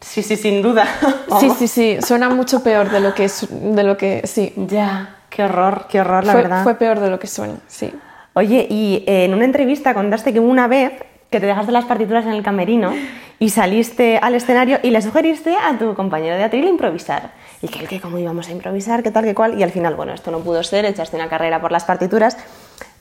Sí, 0.02 0.24
sí, 0.24 0.36
sin 0.36 0.62
duda. 0.62 0.86
Sí, 1.40 1.50
sí, 1.58 1.68
sí, 1.68 1.98
suena 2.02 2.30
mucho 2.30 2.62
peor 2.62 2.90
de 2.90 3.00
lo 3.00 3.14
que, 3.14 3.26
es, 3.26 3.48
de 3.50 3.84
lo 3.84 3.98
que 3.98 4.22
sí. 4.26 4.52
Ya, 4.68 5.16
qué 5.30 5.44
horror, 5.44 5.86
qué 5.90 6.02
horror, 6.02 6.26
la 6.26 6.34
fue, 6.34 6.42
verdad. 6.42 6.64
Fue 6.64 6.76
peor 6.76 7.00
de 7.00 7.10
lo 7.10 7.20
que 7.20 7.28
suena, 7.28 7.56
sí. 7.68 7.94
Oye, 8.34 8.66
y 8.70 9.04
eh, 9.08 9.26
en 9.26 9.34
una 9.34 9.46
entrevista 9.46 9.94
contaste 9.94 10.32
que 10.32 10.40
una 10.40 10.68
vez 10.68 10.94
que 11.30 11.40
te 11.40 11.46
dejaste 11.46 11.72
las 11.72 11.86
partituras 11.86 12.26
en 12.26 12.32
el 12.32 12.44
camerino 12.44 12.94
y 13.40 13.50
saliste 13.50 14.18
al 14.18 14.36
escenario 14.36 14.80
y 14.84 14.92
le 14.92 15.02
sugeriste 15.02 15.56
a 15.56 15.78
tu 15.78 15.96
compañero 15.96 16.36
de 16.36 16.44
atril 16.44 16.66
improvisar. 16.66 17.32
Y 17.62 17.68
que 17.68 17.86
que 17.86 18.00
cómo 18.00 18.18
íbamos 18.20 18.48
a 18.48 18.52
improvisar, 18.52 19.04
qué 19.04 19.12
tal, 19.12 19.26
qué 19.26 19.34
cual. 19.34 19.60
Y 19.60 19.64
al 19.64 19.72
final, 19.72 19.96
bueno, 19.96 20.14
esto 20.14 20.32
no 20.32 20.40
pudo 20.40 20.64
ser, 20.64 20.86
echaste 20.86 21.16
una 21.16 21.30
carrera 21.30 21.60
por 21.60 21.72
las 21.72 21.84
partituras. 21.84 22.38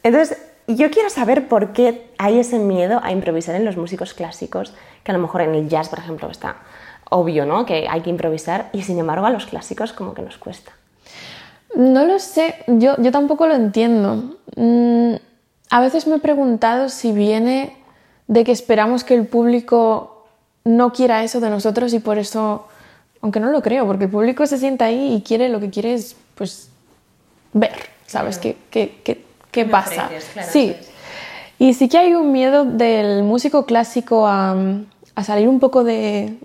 Entonces, 0.02 0.38
yo 0.66 0.90
quiero 0.90 1.10
saber 1.10 1.48
por 1.48 1.72
qué 1.72 2.10
hay 2.18 2.38
ese 2.38 2.58
miedo 2.58 3.00
a 3.02 3.12
improvisar 3.12 3.54
en 3.54 3.64
los 3.64 3.76
músicos 3.76 4.14
clásicos, 4.14 4.74
que 5.04 5.12
a 5.12 5.14
lo 5.14 5.20
mejor 5.20 5.42
en 5.42 5.54
el 5.54 5.68
jazz, 5.68 5.88
por 5.88 5.98
ejemplo, 5.98 6.30
está 6.30 6.56
obvio, 7.10 7.44
¿no? 7.44 7.66
Que 7.66 7.86
hay 7.88 8.00
que 8.00 8.10
improvisar 8.10 8.70
y 8.72 8.82
sin 8.82 8.98
embargo 8.98 9.26
a 9.26 9.30
los 9.30 9.46
clásicos 9.46 9.92
como 9.92 10.14
que 10.14 10.22
nos 10.22 10.38
cuesta. 10.38 10.72
No 11.74 12.04
lo 12.04 12.18
sé, 12.18 12.54
yo, 12.66 12.96
yo 12.98 13.12
tampoco 13.12 13.46
lo 13.46 13.54
entiendo. 13.54 14.36
Mm, 14.56 15.14
a 15.70 15.80
veces 15.80 16.06
me 16.06 16.16
he 16.16 16.18
preguntado 16.18 16.88
si 16.88 17.12
viene 17.12 17.76
de 18.26 18.44
que 18.44 18.52
esperamos 18.52 19.04
que 19.04 19.14
el 19.14 19.26
público 19.26 20.26
no 20.64 20.92
quiera 20.92 21.22
eso 21.24 21.40
de 21.40 21.50
nosotros 21.50 21.92
y 21.94 22.00
por 22.00 22.18
eso, 22.18 22.66
aunque 23.22 23.40
no 23.40 23.50
lo 23.50 23.62
creo, 23.62 23.86
porque 23.86 24.04
el 24.04 24.10
público 24.10 24.46
se 24.46 24.58
sienta 24.58 24.86
ahí 24.86 25.14
y 25.14 25.22
quiere 25.22 25.48
lo 25.48 25.60
que 25.60 25.70
quiere 25.70 25.94
es 25.94 26.16
pues 26.34 26.68
ver, 27.52 27.74
¿sabes? 28.06 28.38
¿Qué, 28.38 28.56
qué, 28.70 29.00
qué, 29.04 29.24
qué 29.50 29.64
pasa? 29.64 30.10
Claro, 30.32 30.48
sí. 30.50 30.74
Y 31.58 31.74
sí 31.74 31.88
que 31.88 31.98
hay 31.98 32.14
un 32.14 32.32
miedo 32.32 32.64
del 32.64 33.22
músico 33.22 33.66
clásico 33.66 34.26
a, 34.26 34.56
a 35.14 35.24
salir 35.24 35.48
un 35.48 35.60
poco 35.60 35.84
de, 35.84 36.38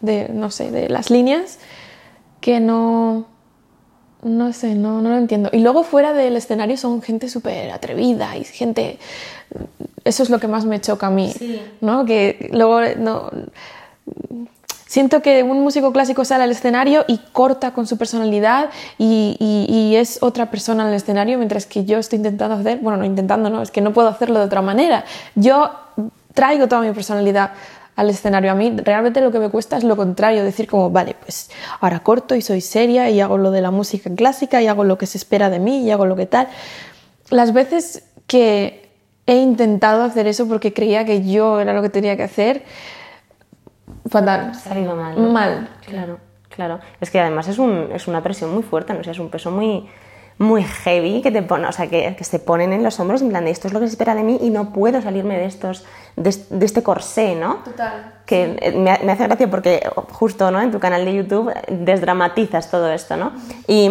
de, 0.00 0.28
no 0.32 0.50
sé, 0.50 0.70
de 0.70 0.88
las 0.88 1.10
líneas 1.10 1.58
que 2.40 2.60
no, 2.60 3.26
no 4.22 4.52
sé, 4.52 4.74
no, 4.74 5.00
no 5.00 5.08
lo 5.10 5.16
entiendo. 5.16 5.48
Y 5.52 5.58
luego 5.60 5.82
fuera 5.82 6.12
del 6.12 6.36
escenario 6.36 6.76
son 6.76 7.02
gente 7.02 7.28
súper 7.28 7.70
atrevida 7.70 8.36
y 8.36 8.44
gente... 8.44 8.98
Eso 10.04 10.22
es 10.22 10.30
lo 10.30 10.38
que 10.38 10.48
más 10.48 10.64
me 10.64 10.80
choca 10.80 11.08
a 11.08 11.10
mí, 11.10 11.32
Sí. 11.36 11.60
¿no? 11.80 12.04
Que 12.04 12.48
luego 12.52 12.80
no... 12.98 13.30
Siento 14.86 15.22
que 15.22 15.44
un 15.44 15.60
músico 15.62 15.92
clásico 15.92 16.24
sale 16.24 16.42
al 16.44 16.50
escenario 16.50 17.04
y 17.06 17.18
corta 17.32 17.72
con 17.72 17.86
su 17.86 17.96
personalidad 17.96 18.70
y, 18.98 19.36
y- 19.38 19.72
y 19.72 19.94
es 19.96 20.18
otra 20.20 20.50
persona 20.50 20.82
en 20.82 20.88
el 20.88 20.94
escenario, 20.96 21.38
mientras 21.38 21.64
que 21.66 21.84
yo 21.84 21.98
estoy 21.98 22.16
intentando 22.16 22.56
hacer, 22.56 22.78
bueno, 22.78 22.96
no 22.98 23.04
intentando, 23.04 23.50
no, 23.50 23.62
es 23.62 23.70
que 23.70 23.80
no 23.82 23.92
puedo 23.92 24.08
hacerlo 24.08 24.40
de 24.40 24.46
otra 24.46 24.62
manera. 24.62 25.04
Yo 25.36 25.70
traigo 26.34 26.66
toda 26.66 26.80
mi 26.82 26.90
personalidad 26.92 27.52
al 28.00 28.08
escenario. 28.08 28.50
A 28.50 28.54
mí 28.54 28.74
realmente 28.82 29.20
lo 29.20 29.30
que 29.30 29.38
me 29.38 29.50
cuesta 29.50 29.76
es 29.76 29.84
lo 29.84 29.94
contrario, 29.94 30.42
decir 30.42 30.66
como, 30.66 30.90
vale, 30.90 31.14
pues 31.20 31.50
ahora 31.80 32.00
corto 32.00 32.34
y 32.34 32.40
soy 32.40 32.62
seria 32.62 33.10
y 33.10 33.20
hago 33.20 33.36
lo 33.36 33.50
de 33.50 33.60
la 33.60 33.70
música 33.70 34.10
clásica 34.16 34.62
y 34.62 34.68
hago 34.68 34.84
lo 34.84 34.96
que 34.96 35.04
se 35.04 35.18
espera 35.18 35.50
de 35.50 35.58
mí 35.58 35.84
y 35.84 35.90
hago 35.90 36.06
lo 36.06 36.16
que 36.16 36.24
tal. 36.24 36.48
Las 37.28 37.52
veces 37.52 38.04
que 38.26 38.88
he 39.26 39.36
intentado 39.36 40.02
hacer 40.02 40.26
eso 40.26 40.48
porque 40.48 40.72
creía 40.72 41.04
que 41.04 41.30
yo 41.30 41.60
era 41.60 41.74
lo 41.74 41.82
que 41.82 41.90
tenía 41.90 42.16
que 42.16 42.22
hacer, 42.22 42.64
fatal. 44.08 44.54
Salido 44.54 44.96
mal. 44.96 45.20
¿no? 45.20 45.28
Mal. 45.30 45.68
Claro, 45.86 46.18
claro. 46.48 46.80
Es 47.02 47.10
que 47.10 47.20
además 47.20 47.48
es, 47.48 47.58
un, 47.58 47.90
es 47.92 48.08
una 48.08 48.22
presión 48.22 48.54
muy 48.54 48.62
fuerte, 48.62 48.94
¿no? 48.94 49.00
O 49.00 49.04
sea, 49.04 49.12
es 49.12 49.18
un 49.18 49.28
peso 49.28 49.50
muy, 49.50 49.86
muy 50.40 50.64
heavy 50.64 51.20
que 51.20 51.30
te 51.30 51.42
pone, 51.42 51.66
o 51.68 51.72
sea, 51.72 51.86
que, 51.88 52.16
que 52.16 52.24
se 52.24 52.38
ponen 52.38 52.72
en 52.72 52.82
los 52.82 52.98
hombros 52.98 53.20
en 53.20 53.28
plan 53.28 53.44
de 53.44 53.50
esto 53.50 53.68
es 53.68 53.74
lo 53.74 53.80
que 53.80 53.86
se 53.86 53.92
espera 53.92 54.14
de 54.14 54.22
mí 54.22 54.38
y 54.40 54.48
no 54.48 54.72
puedo 54.72 55.02
salirme 55.02 55.38
de 55.38 55.44
estos, 55.44 55.84
de, 56.16 56.34
de 56.48 56.64
este 56.64 56.82
corsé, 56.82 57.34
¿no? 57.34 57.56
Total. 57.56 58.14
Que 58.24 58.56
eh, 58.58 58.72
me, 58.72 58.98
me 59.04 59.12
hace 59.12 59.24
gracia 59.24 59.50
porque 59.50 59.86
justo, 60.12 60.50
¿no? 60.50 60.62
En 60.62 60.70
tu 60.70 60.80
canal 60.80 61.04
de 61.04 61.14
YouTube 61.14 61.52
desdramatizas 61.68 62.70
todo 62.70 62.90
esto, 62.90 63.18
¿no? 63.18 63.32
Y, 63.66 63.90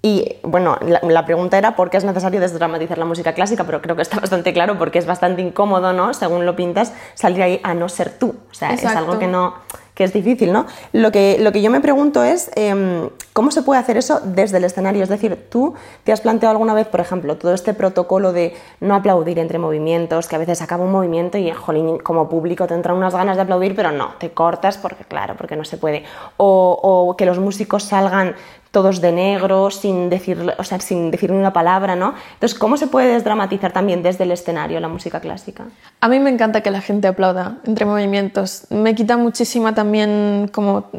y, 0.00 0.36
bueno, 0.44 0.78
la, 0.80 1.00
la 1.02 1.24
pregunta 1.24 1.58
era 1.58 1.74
por 1.74 1.90
qué 1.90 1.96
es 1.96 2.04
necesario 2.04 2.38
desdramatizar 2.38 2.96
la 2.96 3.04
música 3.04 3.32
clásica, 3.32 3.64
pero 3.64 3.82
creo 3.82 3.96
que 3.96 4.02
está 4.02 4.20
bastante 4.20 4.52
claro 4.52 4.78
porque 4.78 5.00
es 5.00 5.06
bastante 5.06 5.42
incómodo, 5.42 5.92
¿no? 5.92 6.14
Según 6.14 6.46
lo 6.46 6.54
pintas, 6.54 6.92
salir 7.14 7.42
ahí 7.42 7.60
a 7.64 7.74
no 7.74 7.88
ser 7.88 8.16
tú. 8.16 8.36
O 8.48 8.54
sea, 8.54 8.68
es 8.68 8.84
Exacto. 8.84 9.00
algo 9.00 9.18
que 9.18 9.26
no 9.26 9.54
que 9.94 10.04
es 10.04 10.12
difícil, 10.12 10.52
¿no? 10.52 10.66
Lo 10.92 11.12
que, 11.12 11.38
lo 11.40 11.52
que 11.52 11.62
yo 11.62 11.70
me 11.70 11.80
pregunto 11.80 12.24
es 12.24 12.50
em, 12.56 13.08
cómo 13.32 13.50
se 13.52 13.62
puede 13.62 13.80
hacer 13.80 13.96
eso 13.96 14.20
desde 14.24 14.58
el 14.58 14.64
escenario. 14.64 15.02
Es 15.02 15.08
decir, 15.08 15.46
tú 15.48 15.74
te 16.02 16.12
has 16.12 16.20
planteado 16.20 16.50
alguna 16.50 16.74
vez, 16.74 16.88
por 16.88 17.00
ejemplo, 17.00 17.36
todo 17.36 17.54
este 17.54 17.74
protocolo 17.74 18.32
de 18.32 18.54
no 18.80 18.96
aplaudir 18.96 19.38
entre 19.38 19.58
movimientos, 19.58 20.26
que 20.26 20.34
a 20.34 20.38
veces 20.38 20.62
acaba 20.62 20.84
un 20.84 20.90
movimiento 20.90 21.38
y, 21.38 21.50
jolín, 21.52 21.98
como 21.98 22.28
público 22.28 22.66
te 22.66 22.74
entran 22.74 22.96
unas 22.96 23.14
ganas 23.14 23.36
de 23.36 23.42
aplaudir, 23.42 23.76
pero 23.76 23.92
no, 23.92 24.14
te 24.18 24.30
cortas 24.30 24.78
porque, 24.78 25.04
claro, 25.04 25.36
porque 25.36 25.54
no 25.54 25.64
se 25.64 25.76
puede. 25.76 26.04
O, 26.36 26.78
o 26.82 27.16
que 27.16 27.24
los 27.24 27.38
músicos 27.38 27.84
salgan 27.84 28.34
todos 28.74 29.00
de 29.00 29.12
negro, 29.12 29.70
sin 29.70 30.10
decir, 30.10 30.36
o 30.58 30.64
sea, 30.64 30.80
sin 30.80 31.10
decir 31.12 31.30
ni 31.30 31.38
una 31.38 31.52
palabra, 31.52 31.94
¿no? 31.94 32.12
Entonces, 32.34 32.58
¿cómo 32.58 32.76
se 32.76 32.88
puede 32.88 33.06
desdramatizar 33.06 33.72
también 33.72 34.02
desde 34.02 34.24
el 34.24 34.32
escenario 34.32 34.80
la 34.80 34.88
música 34.88 35.20
clásica? 35.20 35.64
A 36.00 36.08
mí 36.08 36.18
me 36.18 36.28
encanta 36.28 36.60
que 36.60 36.72
la 36.72 36.82
gente 36.82 37.06
aplauda 37.06 37.58
entre 37.64 37.86
movimientos. 37.86 38.66
Me 38.70 38.94
quita 38.96 39.16
muchísima 39.16 39.74
también 39.74 40.50
como 40.52 40.90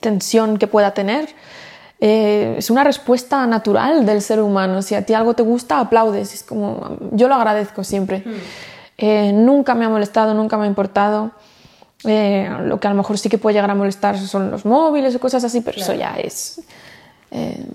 tensión 0.00 0.58
que 0.58 0.66
pueda 0.66 0.92
tener. 0.92 1.30
Eh, 1.98 2.56
es 2.58 2.68
una 2.68 2.84
respuesta 2.84 3.46
natural 3.46 4.04
del 4.04 4.20
ser 4.20 4.40
humano. 4.40 4.82
Si 4.82 4.94
a 4.94 5.06
ti 5.06 5.14
algo 5.14 5.32
te 5.32 5.42
gusta, 5.42 5.80
aplaudes. 5.80 6.34
Es 6.34 6.42
como, 6.42 6.98
yo 7.12 7.28
lo 7.28 7.34
agradezco 7.34 7.82
siempre. 7.82 8.24
Eh, 8.98 9.32
nunca 9.32 9.74
me 9.74 9.86
ha 9.86 9.88
molestado, 9.88 10.34
nunca 10.34 10.58
me 10.58 10.64
ha 10.64 10.66
importado. 10.66 11.32
Eh, 12.04 12.46
lo 12.64 12.78
que 12.78 12.88
a 12.88 12.90
lo 12.90 12.96
mejor 12.96 13.16
sí 13.16 13.30
que 13.30 13.38
puede 13.38 13.54
llegar 13.54 13.70
a 13.70 13.74
molestar 13.74 14.18
son 14.18 14.50
los 14.50 14.66
móviles 14.66 15.14
o 15.14 15.18
cosas 15.18 15.44
así, 15.44 15.62
pero 15.62 15.80
eso 15.80 15.94
ya 15.94 16.16
es... 16.16 16.60
eh, 17.34 17.66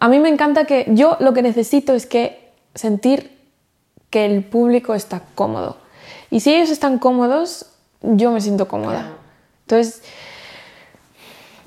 a 0.00 0.08
mí 0.08 0.18
me 0.18 0.28
encanta 0.28 0.64
que 0.64 0.86
yo 0.88 1.16
lo 1.20 1.32
que 1.32 1.42
necesito 1.42 1.94
es 1.94 2.04
que 2.04 2.50
sentir 2.74 3.38
que 4.10 4.26
el 4.26 4.42
público 4.42 4.94
está 4.94 5.22
cómodo. 5.36 5.76
Y 6.30 6.40
si 6.40 6.52
ellos 6.52 6.70
están 6.70 6.98
cómodos, 6.98 7.66
yo 8.02 8.32
me 8.32 8.40
siento 8.40 8.66
cómoda. 8.66 9.12
Entonces, 9.62 10.02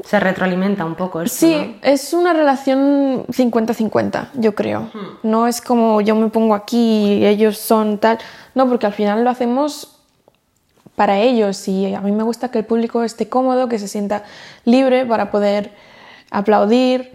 Se 0.04 0.20
retroalimenta 0.20 0.86
un 0.86 0.96
poco 0.96 1.22
esto, 1.22 1.48
sí, 1.48 1.56
¿no? 1.56 1.90
es 1.90 2.14
una 2.14 2.34
relación 2.34 3.26
50-50, 3.28 4.30
yo 4.36 4.54
creo. 4.54 4.92
No 5.24 5.48
es 5.48 5.60
como 5.62 6.02
yo 6.02 6.16
me 6.16 6.28
pongo 6.28 6.54
aquí 6.54 7.14
y 7.14 7.26
ellos 7.26 7.58
son 7.58 7.98
tal. 7.98 8.20
No, 8.56 8.68
porque 8.68 8.86
al 8.86 8.94
final 8.94 9.24
lo 9.24 9.30
hacemos 9.30 10.00
para 10.96 11.20
ellos 11.20 11.68
y 11.68 11.94
a 11.94 12.02
mí 12.02 12.12
me 12.12 12.24
gusta 12.24 12.50
que 12.52 12.60
el 12.60 12.66
público 12.66 13.04
esté 13.04 13.30
cómodo, 13.30 13.70
que 13.70 13.80
se 13.80 13.88
sienta 13.88 14.24
libre 14.66 15.06
para 15.06 15.32
poder 15.32 15.72
aplaudir 16.30 17.14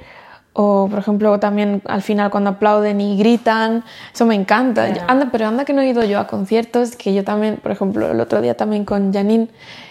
o 0.54 0.86
por 0.88 0.98
ejemplo 0.98 1.38
también 1.40 1.82
al 1.86 2.02
final 2.02 2.30
cuando 2.30 2.50
aplauden 2.50 3.00
y 3.00 3.16
gritan, 3.16 3.84
eso 4.12 4.26
me 4.26 4.34
encanta. 4.34 4.92
Claro. 4.92 5.10
Anda, 5.10 5.28
pero 5.32 5.46
anda 5.46 5.64
que 5.64 5.72
no 5.72 5.80
he 5.80 5.88
ido 5.88 6.04
yo 6.04 6.18
a 6.18 6.26
conciertos, 6.26 6.96
que 6.96 7.14
yo 7.14 7.24
también, 7.24 7.56
por 7.56 7.72
ejemplo, 7.72 8.10
el 8.10 8.20
otro 8.20 8.40
día 8.40 8.56
también 8.56 8.84
con 8.84 9.12
Janine, 9.12 9.48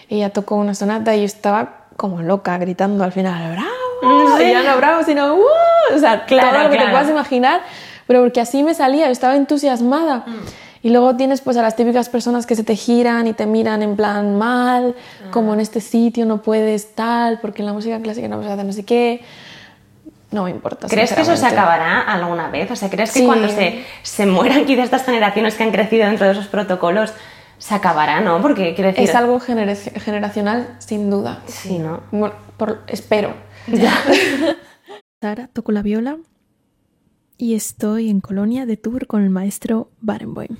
ella 0.08 0.30
tocó 0.30 0.56
una 0.56 0.74
sonata 0.74 1.14
y 1.16 1.20
yo 1.20 1.24
estaba 1.26 1.86
como 1.96 2.22
loca 2.22 2.56
gritando 2.58 3.02
al 3.04 3.12
final, 3.12 3.52
¡bravo! 3.52 4.36
Sí. 4.38 4.44
Y 4.44 4.50
ya 4.50 4.62
no 4.62 4.76
bravo, 4.76 5.02
sino 5.04 5.34
¡uh! 5.34 5.94
O 5.94 5.98
sea, 5.98 6.24
Claro, 6.26 6.50
todo 6.50 6.62
lo 6.64 6.70
que 6.70 6.76
claro. 6.76 6.90
te 6.90 6.92
puedas 6.92 7.10
imaginar, 7.10 7.60
pero 8.06 8.20
porque 8.22 8.40
así 8.40 8.62
me 8.62 8.74
salía, 8.74 9.06
yo 9.06 9.12
estaba 9.12 9.36
entusiasmada. 9.36 10.24
Y 10.84 10.90
luego 10.90 11.14
tienes 11.16 11.40
pues 11.40 11.56
a 11.56 11.62
las 11.62 11.76
típicas 11.76 12.08
personas 12.08 12.44
que 12.44 12.56
se 12.56 12.64
te 12.64 12.74
giran 12.74 13.28
y 13.28 13.32
te 13.34 13.46
miran 13.46 13.82
en 13.82 13.94
plan 13.94 14.36
mal, 14.36 14.96
como 15.30 15.54
en 15.54 15.60
este 15.60 15.80
sitio 15.80 16.26
no 16.26 16.42
puedes 16.42 16.94
tal, 16.94 17.38
porque 17.40 17.62
en 17.62 17.66
la 17.66 17.72
música 17.72 18.00
clásica 18.00 18.26
no 18.26 18.36
puedes 18.36 18.52
hacer 18.52 18.64
no 18.66 18.72
sé 18.72 18.84
qué. 18.84 19.22
No 20.32 20.44
me 20.44 20.50
importa. 20.50 20.88
¿Crees 20.88 21.12
que 21.12 21.20
eso 21.20 21.36
se 21.36 21.46
acabará 21.46 22.00
alguna 22.00 22.48
vez? 22.50 22.70
O 22.70 22.76
sea, 22.76 22.90
¿crees 22.90 23.12
que 23.12 23.20
Sí. 23.20 23.26
cuando 23.26 23.48
se, 23.48 23.84
se 24.02 24.26
mueran 24.26 24.64
quizás 24.66 24.86
estas 24.86 25.04
generaciones 25.04 25.54
que 25.54 25.62
han 25.62 25.70
crecido 25.72 26.06
dentro 26.06 26.26
de 26.26 26.32
esos 26.32 26.46
protocolos, 26.48 27.12
se 27.58 27.74
acabará, 27.74 28.20
¿no? 28.20 28.42
Porque 28.42 28.74
quiero 28.74 28.90
decir... 28.90 29.04
Es 29.08 29.14
algo 29.14 29.38
genera- 29.38 29.76
generacional, 29.76 30.74
sin 30.78 31.10
duda. 31.10 31.42
Sí, 31.46 31.78
¿no? 31.78 32.00
Bueno, 32.10 32.34
por- 32.56 32.82
espero. 32.88 33.34
Ya. 33.68 33.92
Sara, 35.20 35.48
toco 35.52 35.70
la 35.70 35.82
viola 35.82 36.16
y 37.38 37.54
estoy 37.54 38.10
en 38.10 38.20
Colonia 38.20 38.66
de 38.66 38.76
tour 38.76 39.06
con 39.06 39.22
el 39.22 39.30
maestro 39.30 39.90
Barenboim. 40.00 40.56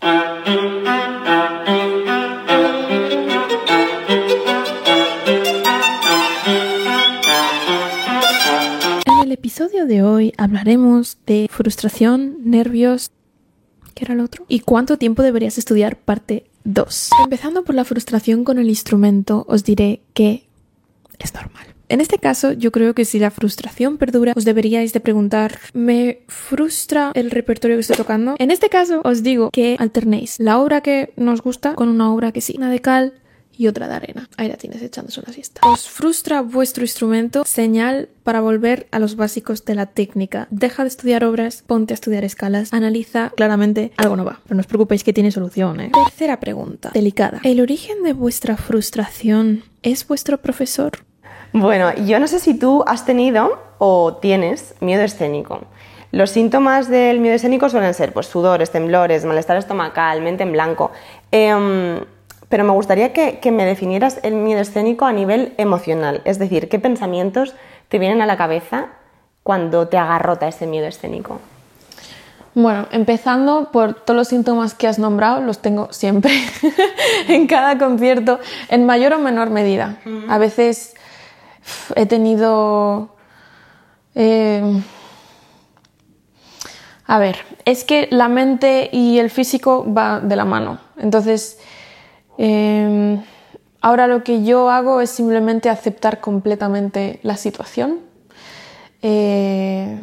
Episodio 9.53 9.85
de 9.85 10.03
hoy 10.03 10.33
hablaremos 10.39 11.19
de 11.27 11.47
frustración, 11.51 12.39
nervios, 12.43 13.11
¿qué 13.95 14.07
era 14.07 14.15
el 14.15 14.21
otro? 14.21 14.47
Y 14.49 14.61
cuánto 14.61 14.97
tiempo 14.97 15.23
deberías 15.23 15.59
estudiar 15.59 15.99
parte 15.99 16.47
2. 16.65 17.11
Empezando 17.25 17.63
por 17.63 17.75
la 17.75 17.85
frustración 17.85 18.45
con 18.45 18.59
el 18.59 18.71
instrumento, 18.71 19.45
os 19.47 19.63
diré 19.63 20.01
que 20.15 20.49
es 21.19 21.35
normal. 21.35 21.67
En 21.91 22.01
este 22.01 22.17
caso, 22.17 22.53
yo 22.53 22.73
creo 22.73 22.95
que 22.95 23.05
si 23.05 23.19
la 23.19 23.31
frustración 23.31 23.99
perdura, 23.99 24.33
os 24.35 24.47
deberíais 24.47 24.95
de 24.95 25.01
preguntar, 25.01 25.59
¿me 25.75 26.21
frustra 26.29 27.13
el 27.13 27.31
repertorio 27.31 27.77
que 27.77 27.83
estoy 27.83 27.97
tocando? 27.97 28.37
En 28.39 28.51
este 28.51 28.71
caso, 28.71 29.03
os 29.05 29.23
digo 29.23 29.51
que 29.51 29.77
alternéis 29.79 30.41
la 30.41 30.61
obra 30.61 30.81
que 30.81 31.13
nos 31.17 31.43
gusta 31.43 31.75
con 31.75 31.91
una 31.91 32.11
obra 32.11 32.33
que 32.33 32.41
sí, 32.41 32.55
una 32.57 32.71
de 32.71 32.81
cal 32.81 33.13
y 33.57 33.67
otra 33.69 33.89
de 33.89 33.95
arena. 33.95 34.29
Ahí 34.37 34.49
la 34.49 34.57
tienes 34.57 34.83
echándose 34.83 35.21
una 35.21 35.33
siesta. 35.33 35.61
¿Os 35.67 35.89
frustra 35.89 36.43
vuestro 36.43 36.85
instrumento? 36.85 37.45
Señal 37.45 38.09
para 38.23 38.41
volver 38.41 38.87
a 38.91 38.99
los 38.99 39.17
básicos 39.17 39.65
de 39.65 39.75
la 39.75 39.87
técnica. 39.87 40.47
Deja 40.51 40.83
de 40.83 40.89
estudiar 40.89 41.25
obras, 41.25 41.63
ponte 41.67 41.93
a 41.93 41.97
estudiar 41.97 42.25
escalas, 42.25 42.73
analiza 42.73 43.31
claramente 43.37 43.93
algo 43.97 44.17
no 44.17 44.25
va. 44.25 44.41
Pero 44.45 44.57
no 44.57 44.61
os 44.61 44.67
preocupéis 44.67 45.05
que 45.05 45.13
tiene 45.13 45.31
solución, 45.31 45.81
¿eh? 45.81 45.91
Tercera 45.93 46.41
pregunta, 46.41 46.91
delicada. 46.95 47.41
¿El 47.45 47.61
origen 47.61 48.03
de 48.03 48.13
vuestra 48.13 48.57
frustración 48.57 49.65
es 49.83 50.07
vuestro 50.07 50.39
profesor? 50.39 50.93
Bueno, 51.53 51.95
yo 52.07 52.19
no 52.19 52.27
sé 52.27 52.39
si 52.39 52.55
tú 52.55 52.83
has 52.87 53.05
tenido 53.05 53.59
o 53.79 54.15
tienes 54.21 54.75
miedo 54.81 55.03
escénico. 55.03 55.67
Los 56.13 56.31
síntomas 56.31 56.89
del 56.89 57.21
miedo 57.21 57.35
escénico 57.35 57.71
suelen 57.71 57.95
ser 57.95 58.13
pues, 58.13 58.27
sudores, 58.27 58.71
temblores, 58.71 59.25
malestar 59.25 59.57
estomacal, 59.57 60.21
mente 60.21 60.43
en 60.43 60.53
blanco. 60.53 60.93
Em, 61.31 62.01
pero 62.53 62.65
me 62.65 62.73
gustaría 62.73 63.15
que, 63.15 63.51
me 63.51 63.65
definieras 63.65 64.21
el 64.23 64.35
miedo 64.35 64.61
escénico 64.61 65.07
a 65.07 65.13
nivel 65.15 65.55
emocional. 65.57 66.21
Es 66.27 66.39
decir, 66.39 66.69
¿qué 66.69 66.79
pensamientos 66.79 67.55
te 67.89 67.99
vienen 67.99 68.21
a 68.21 68.27
la 68.27 68.37
cabeza 68.37 68.89
cuando 69.43 69.89
te 69.89 69.97
agarrota 69.97 70.49
ese 70.49 70.67
miedo 70.67 70.87
escénico? 70.87 71.41
Bueno, 72.55 72.89
empezando 72.91 73.71
por 73.73 73.95
todos 73.95 74.15
los 74.19 74.29
síntomas 74.29 74.75
que 74.75 74.87
has 74.87 74.99
nombrado, 74.99 75.41
los 75.41 75.61
tengo 75.63 75.91
siempre, 75.95 76.31
en 77.29 77.47
cada 77.47 77.79
concierto, 77.79 78.39
en 78.69 78.85
mayor 78.85 79.15
o 79.15 79.19
menor 79.19 79.49
medida. 79.49 79.97
A 80.29 80.37
veces 80.37 80.95
he 81.97 82.05
tenido... 82.05 83.17
Eh, 84.15 84.83
a 87.07 87.19
ver, 87.19 87.39
es 87.65 87.85
que 87.85 88.09
la 88.11 88.29
mente 88.29 88.91
y 88.93 89.21
el 89.21 89.31
físico 89.31 89.91
va 89.91 90.21
de 90.21 90.37
la 90.37 90.45
mano. 90.45 90.81
Entonces, 90.99 91.59
em, 92.45 93.23
ahora 93.81 94.09
lo 94.09 94.25
que 94.25 94.43
yo 94.43 94.69
hago 94.69 95.01
es 95.01 95.11
simplemente 95.11 95.71
aceptar 95.71 96.21
completamente 96.21 97.21
la 97.23 97.37
situación 97.37 98.01
eh, 99.01 100.03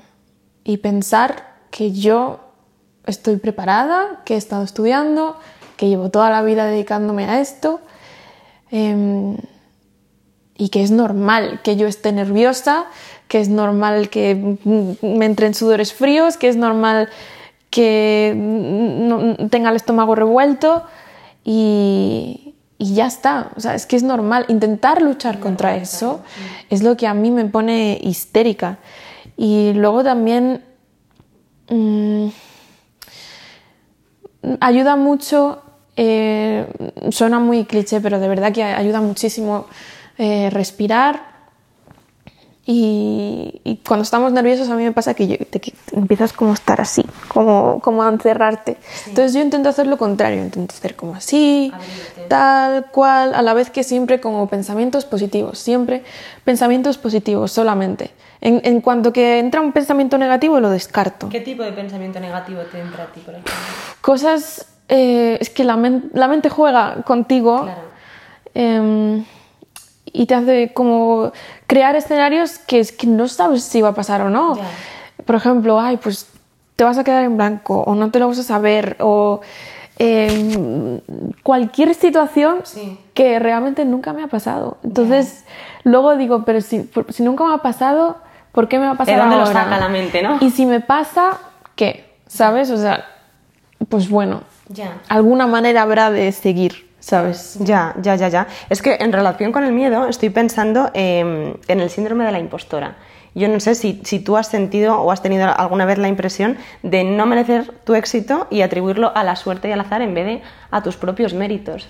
y 0.63 0.77
pensar 0.77 1.55
que 1.69 1.91
yo 1.91 2.39
estoy 3.05 3.35
preparada, 3.37 4.21
que 4.23 4.35
he 4.35 4.37
estado 4.37 4.63
estudiando, 4.63 5.37
que 5.75 5.89
llevo 5.89 6.09
toda 6.09 6.29
la 6.29 6.41
vida 6.41 6.65
dedicándome 6.65 7.25
a 7.25 7.41
esto. 7.41 7.81
Em, 8.71 9.35
y 10.57 10.69
que 10.69 10.81
es 10.81 10.91
normal 10.91 11.59
que 11.61 11.75
yo 11.75 11.87
esté 11.87 12.11
nerviosa, 12.13 12.85
que 13.27 13.41
es 13.41 13.49
normal 13.49 14.09
que 14.09 14.57
me 15.01 15.25
entren 15.25 15.53
sudores 15.53 15.93
fríos, 15.93 16.37
que 16.37 16.47
es 16.47 16.55
normal 16.55 17.09
que 17.69 19.37
tenga 19.49 19.69
el 19.69 19.75
estómago 19.75 20.15
revuelto 20.15 20.83
y, 21.43 22.55
y, 22.77 22.93
ya 22.93 23.07
está. 23.07 23.51
O 23.55 23.59
sea, 23.59 23.75
es 23.75 23.85
que 23.85 23.95
es 23.95 24.03
normal. 24.03 24.45
Intentar 24.49 25.01
luchar 25.01 25.39
contra 25.39 25.75
eso 25.75 26.21
es 26.69 26.83
lo 26.83 26.97
que 26.97 27.07
a 27.07 27.13
mí 27.13 27.31
me 27.31 27.45
pone 27.45 27.99
histérica. 28.01 28.79
Y 29.37 29.73
luego 29.73 30.03
también 30.03 30.65
mm, 31.69 32.27
ayuda 34.59 34.95
mucho, 34.95 35.61
eh, 35.95 36.67
suena 37.09 37.39
muy 37.39 37.65
cliché, 37.65 38.01
pero 38.01 38.19
de 38.19 38.27
verdad 38.27 38.51
que 38.51 38.63
ayuda 38.63 39.01
muchísimo 39.01 39.65
eh, 40.17 40.49
respirar. 40.49 41.28
Y, 42.71 43.79
cuando 43.87 44.03
estamos 44.03 44.31
nerviosos 44.31 44.69
a 44.69 44.75
mí 44.75 44.83
me 44.83 44.91
pasa 44.91 45.15
que, 45.15 45.47
empiezas 45.91 46.33
como 46.33 46.51
a 46.51 46.53
estar 46.53 46.79
así, 46.79 47.03
como, 47.27 47.79
como 47.79 48.03
a 48.03 48.09
encerrarte. 48.09 48.77
Entonces 49.07 49.33
yo 49.33 49.41
intento 49.41 49.69
hacer 49.69 49.87
lo 49.87 49.97
contrario, 49.97 50.43
intento 50.43 50.75
hacer 50.77 50.95
como 50.95 51.15
así, 51.15 51.73
tal 52.27 52.85
cual, 52.91 53.33
a 53.33 53.41
la 53.41 53.55
vez 53.55 53.71
que 53.71 53.83
siempre 53.83 54.21
como 54.21 54.47
pensamientos 54.47 55.05
positivos, 55.05 55.57
siempre 55.57 56.03
pensamientos 56.43 56.99
positivos 56.99 57.51
solamente. 57.51 58.11
En, 58.39 58.61
en 58.63 58.81
cuanto 58.81 59.11
que 59.11 59.39
entra 59.39 59.61
un 59.61 59.71
pensamiento 59.71 60.19
negativo 60.19 60.59
lo 60.59 60.69
descarto. 60.69 61.27
¿Qué 61.29 61.41
tipo 61.41 61.63
de 61.63 61.71
pensamiento 61.71 62.19
negativo 62.19 62.61
te 62.71 62.79
entra 62.79 63.05
a 63.05 63.07
ti, 63.07 63.19
por 63.21 63.33
ejemplo? 63.33 63.53
Cosas, 64.01 64.67
eh, 64.89 65.39
es 65.41 65.49
que 65.49 65.63
la, 65.63 65.75
la, 66.13 66.27
mente 66.27 66.49
juega 66.49 67.01
contigo. 67.01 67.63
Claro. 67.63 67.81
Em, 68.53 69.25
y 70.13 70.25
te 70.25 70.35
hace 70.35 70.73
como 70.73 71.31
crear 71.67 71.95
escenarios 71.95 72.59
que, 72.59 72.79
es 72.79 72.91
que 72.91 73.07
no 73.07 73.27
sabes 73.27 73.63
si 73.63 73.81
va 73.81 73.89
a 73.89 73.93
pasar 73.93 74.21
o 74.21 74.29
no. 74.29 74.57
Por 75.25 75.35
ejemplo, 75.35 75.79
ay, 75.79 75.97
pues 75.97 76.27
te 76.75 76.83
vas 76.83 76.97
a 76.97 77.03
quedar 77.03 77.25
en 77.25 77.37
blanco 77.37 77.81
o 77.81 77.95
no 77.95 78.09
te 78.09 78.19
lo 78.19 78.27
vas 78.27 78.39
a 78.39 78.43
saber 78.43 78.95
o 78.99 79.41
em, 79.97 81.01
cualquier 81.43 81.93
situación 81.93 82.63
que 83.13 83.37
realmente 83.39 83.83
nunca 83.85 84.13
me 84.13 84.23
ha 84.23 84.27
pasado. 84.27 84.77
Entonces, 84.83 85.45
luego 85.83 86.15
digo, 86.15 86.45
pero 86.45 86.61
si, 86.61 86.89
si, 87.09 87.23
nunca 87.23 87.43
me 87.45 87.53
ha 87.53 87.57
pasado, 87.57 88.17
¿por 88.51 88.67
qué 88.69 88.79
me 88.79 88.85
va 88.85 88.93
a 88.93 88.95
pasar 88.97 89.15
¿De 89.15 89.21
dónde 89.21 89.37
lo 89.37 89.45
saca 89.45 89.77
la 89.77 89.89
mente, 89.89 90.21
no? 90.21 90.37
Y 90.39 90.51
si 90.51 90.65
me 90.65 90.79
pasa, 90.79 91.39
¿qué? 91.75 92.09
¿Sabes? 92.27 92.71
O 92.71 92.77
sea, 92.77 93.05
pues 93.89 94.09
bueno, 94.09 94.41
alguna 95.09 95.47
manera 95.47 95.81
habrá 95.81 96.11
de 96.11 96.31
seguir. 96.31 96.88
¿Sabes? 97.09 97.57
Ya, 97.59 97.95
ya, 98.01 98.15
ya, 98.15 98.27
ya. 98.27 98.47
Es 98.69 98.81
que 98.81 98.97
en 98.99 99.11
relación 99.11 99.51
con 99.51 99.63
el 99.63 99.73
miedo 99.73 100.07
estoy 100.07 100.29
pensando 100.29 100.91
em, 100.93 101.55
en 101.67 101.79
el 101.79 101.89
síndrome 101.89 102.23
de 102.23 102.31
la 102.31 102.39
impostora. 102.39 102.97
Yo 103.33 103.47
no 103.47 103.59
sé 103.59 103.73
si, 103.75 103.93
tú 103.93 104.37
has 104.37 104.47
sentido 104.47 105.01
o 105.01 105.11
has 105.11 105.21
tenido 105.21 105.49
alguna 105.49 105.85
vez 105.85 105.97
la 105.97 106.07
impresión 106.07 106.57
de 106.83 107.03
no 107.03 107.25
merecer 107.25 107.71
tu 107.83 107.95
éxito 107.95 108.47
y 108.49 108.61
atribuirlo 108.61 109.11
a 109.15 109.23
la 109.23 109.35
suerte 109.35 109.69
y 109.69 109.71
al 109.71 109.81
azar 109.81 110.01
en 110.01 110.13
vez 110.13 110.25
de 110.25 110.41
a 110.71 110.83
tus 110.83 110.97
propios 110.97 111.33
méritos. 111.33 111.87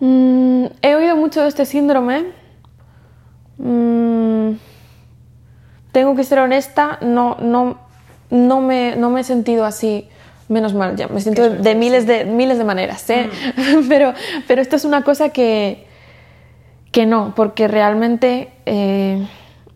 Mm, 0.00 0.66
he 0.82 0.94
oído 0.94 1.16
mucho 1.16 1.42
de 1.42 1.48
este 1.48 1.64
síndrome. 1.64 2.32
Mm, 3.56 4.52
tengo 5.92 6.16
que 6.16 6.24
ser 6.24 6.38
honesta, 6.38 6.98
no, 7.00 7.36
no, 7.40 7.78
no, 8.30 8.60
me, 8.60 8.96
no 8.96 9.10
me 9.10 9.20
he 9.20 9.24
sentido 9.24 9.64
así 9.64 10.08
menos 10.52 10.74
mal, 10.74 10.96
ya 10.96 11.08
me 11.08 11.20
siento 11.20 11.50
de 11.50 11.74
miles 11.74 12.06
de, 12.06 12.24
miles 12.24 12.58
de 12.58 12.64
maneras, 12.64 13.08
¿eh? 13.10 13.28
Mm. 13.56 13.88
pero, 13.88 14.14
pero 14.46 14.62
esto 14.62 14.76
es 14.76 14.84
una 14.84 15.02
cosa 15.02 15.30
que, 15.30 15.84
que 16.90 17.06
no, 17.06 17.32
porque 17.34 17.68
realmente 17.68 18.50
eh, 18.66 19.26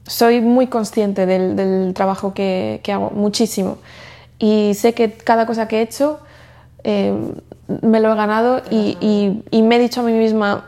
soy 0.06 0.40
muy 0.40 0.68
consciente 0.68 1.26
del, 1.26 1.92
trabajo 1.94 2.34
que, 2.34 2.80
hago, 2.92 3.10
muchísimo. 3.10 3.78
Y 4.38 4.74
sé 4.74 4.92
que 4.92 5.12
cada 5.12 5.46
cosa 5.46 5.66
que 5.66 5.78
he 5.78 5.82
hecho 5.82 6.20
eh, 6.84 7.12
me 7.82 8.00
lo 8.00 8.12
he 8.12 8.16
ganado 8.16 8.62
y, 8.70 9.42
y 9.50 9.62
me 9.62 9.76
he 9.76 9.78
dicho 9.78 10.02
a 10.02 10.04
mí 10.04 10.12
misma, 10.12 10.64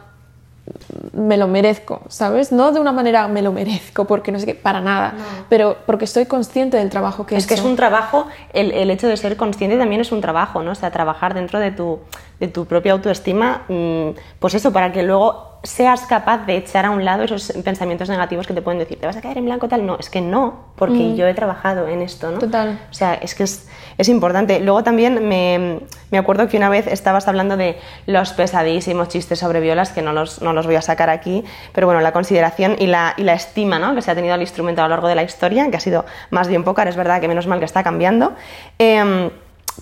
me 1.12 1.36
lo 1.36 1.48
merezco, 1.48 2.02
¿sabes? 2.08 2.52
No 2.52 2.72
de 2.72 2.80
una 2.80 2.92
manera 2.92 3.28
me 3.28 3.42
lo 3.42 3.52
merezco, 3.52 4.06
porque 4.06 4.32
no 4.32 4.38
sé 4.38 4.46
qué, 4.46 4.54
para 4.54 4.80
nada, 4.80 5.14
pero 5.48 5.76
porque 5.86 6.04
estoy 6.04 6.26
consciente 6.26 6.76
del 6.76 6.90
trabajo 6.90 7.26
que 7.26 7.36
es. 7.36 7.44
Es 7.44 7.48
que 7.48 7.54
es 7.54 7.62
un 7.62 7.76
trabajo, 7.76 8.26
el, 8.52 8.72
el, 8.72 8.90
hecho 8.90 9.08
de 9.08 9.16
ser 9.16 9.36
consciente 9.36 9.78
también 9.78 10.00
es 10.00 10.12
un 10.12 10.20
trabajo, 10.20 10.62
¿no? 10.62 10.72
O 10.72 10.74
sea, 10.74 10.90
trabajar 10.90 11.34
dentro 11.34 11.58
de 11.58 11.70
tu, 11.70 12.00
de 12.40 12.48
tu 12.48 12.66
propia 12.66 12.92
autoestima, 12.92 13.64
mm, 13.68 14.10
pues 14.38 14.54
eso, 14.54 14.72
para 14.72 14.92
que 14.92 15.02
luego 15.02 15.47
seas 15.62 16.02
capaz 16.02 16.46
de 16.46 16.56
echar 16.56 16.86
a 16.86 16.90
un 16.90 17.04
lado 17.04 17.24
esos 17.24 17.52
pensamientos 17.64 18.08
negativos 18.08 18.46
que 18.46 18.54
te 18.54 18.62
pueden 18.62 18.78
decir, 18.78 18.98
te 18.98 19.06
vas 19.06 19.16
a 19.16 19.20
caer 19.20 19.38
en 19.38 19.44
blanco 19.44 19.68
tal. 19.68 19.84
No, 19.84 19.96
es 19.98 20.08
que 20.08 20.20
no, 20.20 20.66
porque 20.76 20.94
mm. 20.94 21.16
yo 21.16 21.26
he 21.26 21.34
trabajado 21.34 21.88
en 21.88 22.02
esto, 22.02 22.30
¿no? 22.30 22.38
Total. 22.38 22.78
O 22.90 22.94
sea, 22.94 23.14
es 23.14 23.34
que 23.34 23.42
es, 23.42 23.68
es 23.98 24.08
importante. 24.08 24.60
Luego 24.60 24.84
también 24.84 25.28
me, 25.28 25.80
me, 26.10 26.18
acuerdo 26.18 26.48
que 26.48 26.56
una 26.56 26.68
vez 26.68 26.86
estabas 26.86 27.26
hablando 27.28 27.56
de 27.56 27.78
los 28.06 28.32
pesadísimos 28.32 29.08
chistes 29.08 29.40
sobre 29.40 29.60
violas, 29.60 29.90
que 29.90 30.02
no 30.02 30.12
los, 30.12 30.40
no 30.42 30.52
los 30.52 30.66
voy 30.66 30.76
a 30.76 30.82
sacar 30.82 31.10
aquí, 31.10 31.44
pero 31.72 31.86
bueno, 31.86 32.00
la 32.00 32.12
consideración 32.12 32.76
y 32.78 32.86
la, 32.86 33.14
y 33.16 33.24
la 33.24 33.34
estima 33.34 33.78
¿no? 33.78 33.94
que 33.94 34.02
se 34.02 34.10
ha 34.10 34.14
tenido 34.14 34.34
al 34.34 34.40
instrumento 34.40 34.82
a 34.82 34.84
lo 34.84 34.90
largo 34.90 35.08
de 35.08 35.16
la 35.16 35.24
historia, 35.24 35.70
que 35.70 35.76
ha 35.76 35.80
sido 35.80 36.04
más 36.30 36.48
bien 36.48 36.64
poca, 36.64 36.82
es 36.84 36.96
verdad 36.96 37.20
que 37.20 37.28
menos 37.28 37.46
mal 37.46 37.58
que 37.58 37.64
está 37.64 37.82
cambiando. 37.82 38.34
Em, 38.78 39.30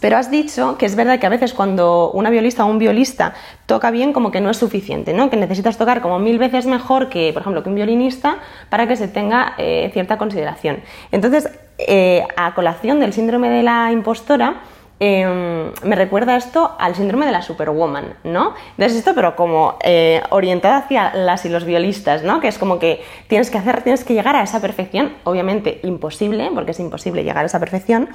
Pero 0.00 0.18
has 0.18 0.30
dicho 0.30 0.76
que 0.78 0.86
es 0.86 0.94
verdad 0.94 1.18
que 1.18 1.26
a 1.26 1.30
veces 1.30 1.54
cuando 1.54 2.10
una 2.10 2.30
violista 2.30 2.64
o 2.64 2.68
un 2.68 2.78
violista 2.78 3.34
toca 3.66 3.90
bien, 3.90 4.12
como 4.12 4.30
que 4.30 4.40
no 4.40 4.50
es 4.50 4.56
suficiente, 4.56 5.12
¿no? 5.12 5.30
Que 5.30 5.36
necesitas 5.36 5.78
tocar 5.78 6.02
como 6.02 6.18
mil 6.18 6.38
veces 6.38 6.66
mejor 6.66 7.08
que, 7.08 7.32
por 7.32 7.42
ejemplo, 7.42 7.62
que 7.62 7.68
un 7.68 7.74
violinista 7.74 8.38
para 8.68 8.86
que 8.86 8.96
se 8.96 9.08
tenga 9.08 9.54
eh, 9.58 9.90
cierta 9.92 10.18
consideración. 10.18 10.80
Entonces, 11.12 11.48
eh, 11.78 12.24
a 12.36 12.54
colación 12.54 13.00
del 13.00 13.12
síndrome 13.12 13.48
de 13.48 13.62
la 13.62 13.90
impostora, 13.92 14.62
Em, 14.98 15.72
me 15.82 15.94
recuerda 15.94 16.36
esto 16.36 16.74
al 16.78 16.94
síndrome 16.94 17.26
de 17.26 17.32
la 17.32 17.42
superwoman, 17.42 18.14
¿no? 18.24 18.54
Entonces 18.70 18.96
esto, 18.96 19.14
pero 19.14 19.36
como 19.36 19.76
eh, 19.82 20.22
orientada 20.30 20.78
hacia 20.78 21.12
las 21.14 21.44
y 21.44 21.50
los 21.50 21.66
violistas, 21.66 22.22
¿no? 22.22 22.40
Que 22.40 22.48
es 22.48 22.56
como 22.56 22.78
que 22.78 23.02
tienes 23.28 23.50
que 23.50 23.58
hacer, 23.58 23.82
tienes 23.82 24.04
que 24.04 24.14
llegar 24.14 24.36
a 24.36 24.42
esa 24.42 24.60
perfección, 24.60 25.12
obviamente 25.24 25.80
imposible, 25.82 26.50
porque 26.54 26.70
es 26.70 26.80
imposible 26.80 27.24
llegar 27.24 27.42
a 27.42 27.46
esa 27.46 27.60
perfección. 27.60 28.08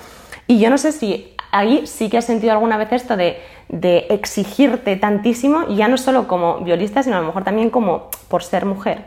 Y 0.47 0.59
yo 0.59 0.71
no 0.71 0.79
sé 0.79 0.91
si 0.91 1.35
ahí 1.51 1.85
sí 1.85 2.09
que 2.09 2.17
has 2.17 2.25
sentido 2.25 2.51
alguna 2.51 2.77
vez 2.77 2.91
esto 2.93 3.15
de, 3.15 3.37
exigirte 4.09 4.95
tantísimo, 4.95 5.67
ya 5.67 5.87
no 5.87 5.97
solo 5.97 6.27
como 6.27 6.61
violista, 6.61 7.03
sino 7.03 7.17
a 7.17 7.21
lo 7.21 7.27
mejor 7.27 7.43
también 7.43 7.69
como 7.69 8.09
por 8.27 8.43
ser 8.43 8.65
mujer. 8.65 9.05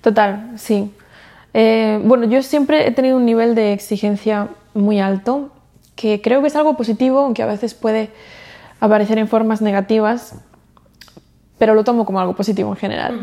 Total, 0.00 0.52
sí. 0.56 0.90
Eh, 1.52 2.00
bueno, 2.02 2.24
yo 2.24 2.42
siempre 2.42 2.88
he 2.88 2.92
tenido 2.92 3.18
un 3.18 3.26
nivel 3.26 3.54
de 3.54 3.74
exigencia 3.74 4.48
muy 4.72 5.00
alto 5.00 5.50
que 6.00 6.22
creo 6.22 6.40
que 6.40 6.46
es 6.46 6.56
algo 6.56 6.78
positivo, 6.78 7.18
aunque 7.18 7.42
a 7.42 7.46
veces 7.46 7.74
puede 7.74 8.08
aparecer 8.80 9.18
en 9.18 9.28
formas 9.28 9.60
negativas, 9.60 10.34
pero 11.58 11.74
lo 11.74 11.84
tomo 11.84 12.06
como 12.06 12.20
algo 12.20 12.34
positivo 12.34 12.70
en 12.70 12.76
general. 12.76 13.20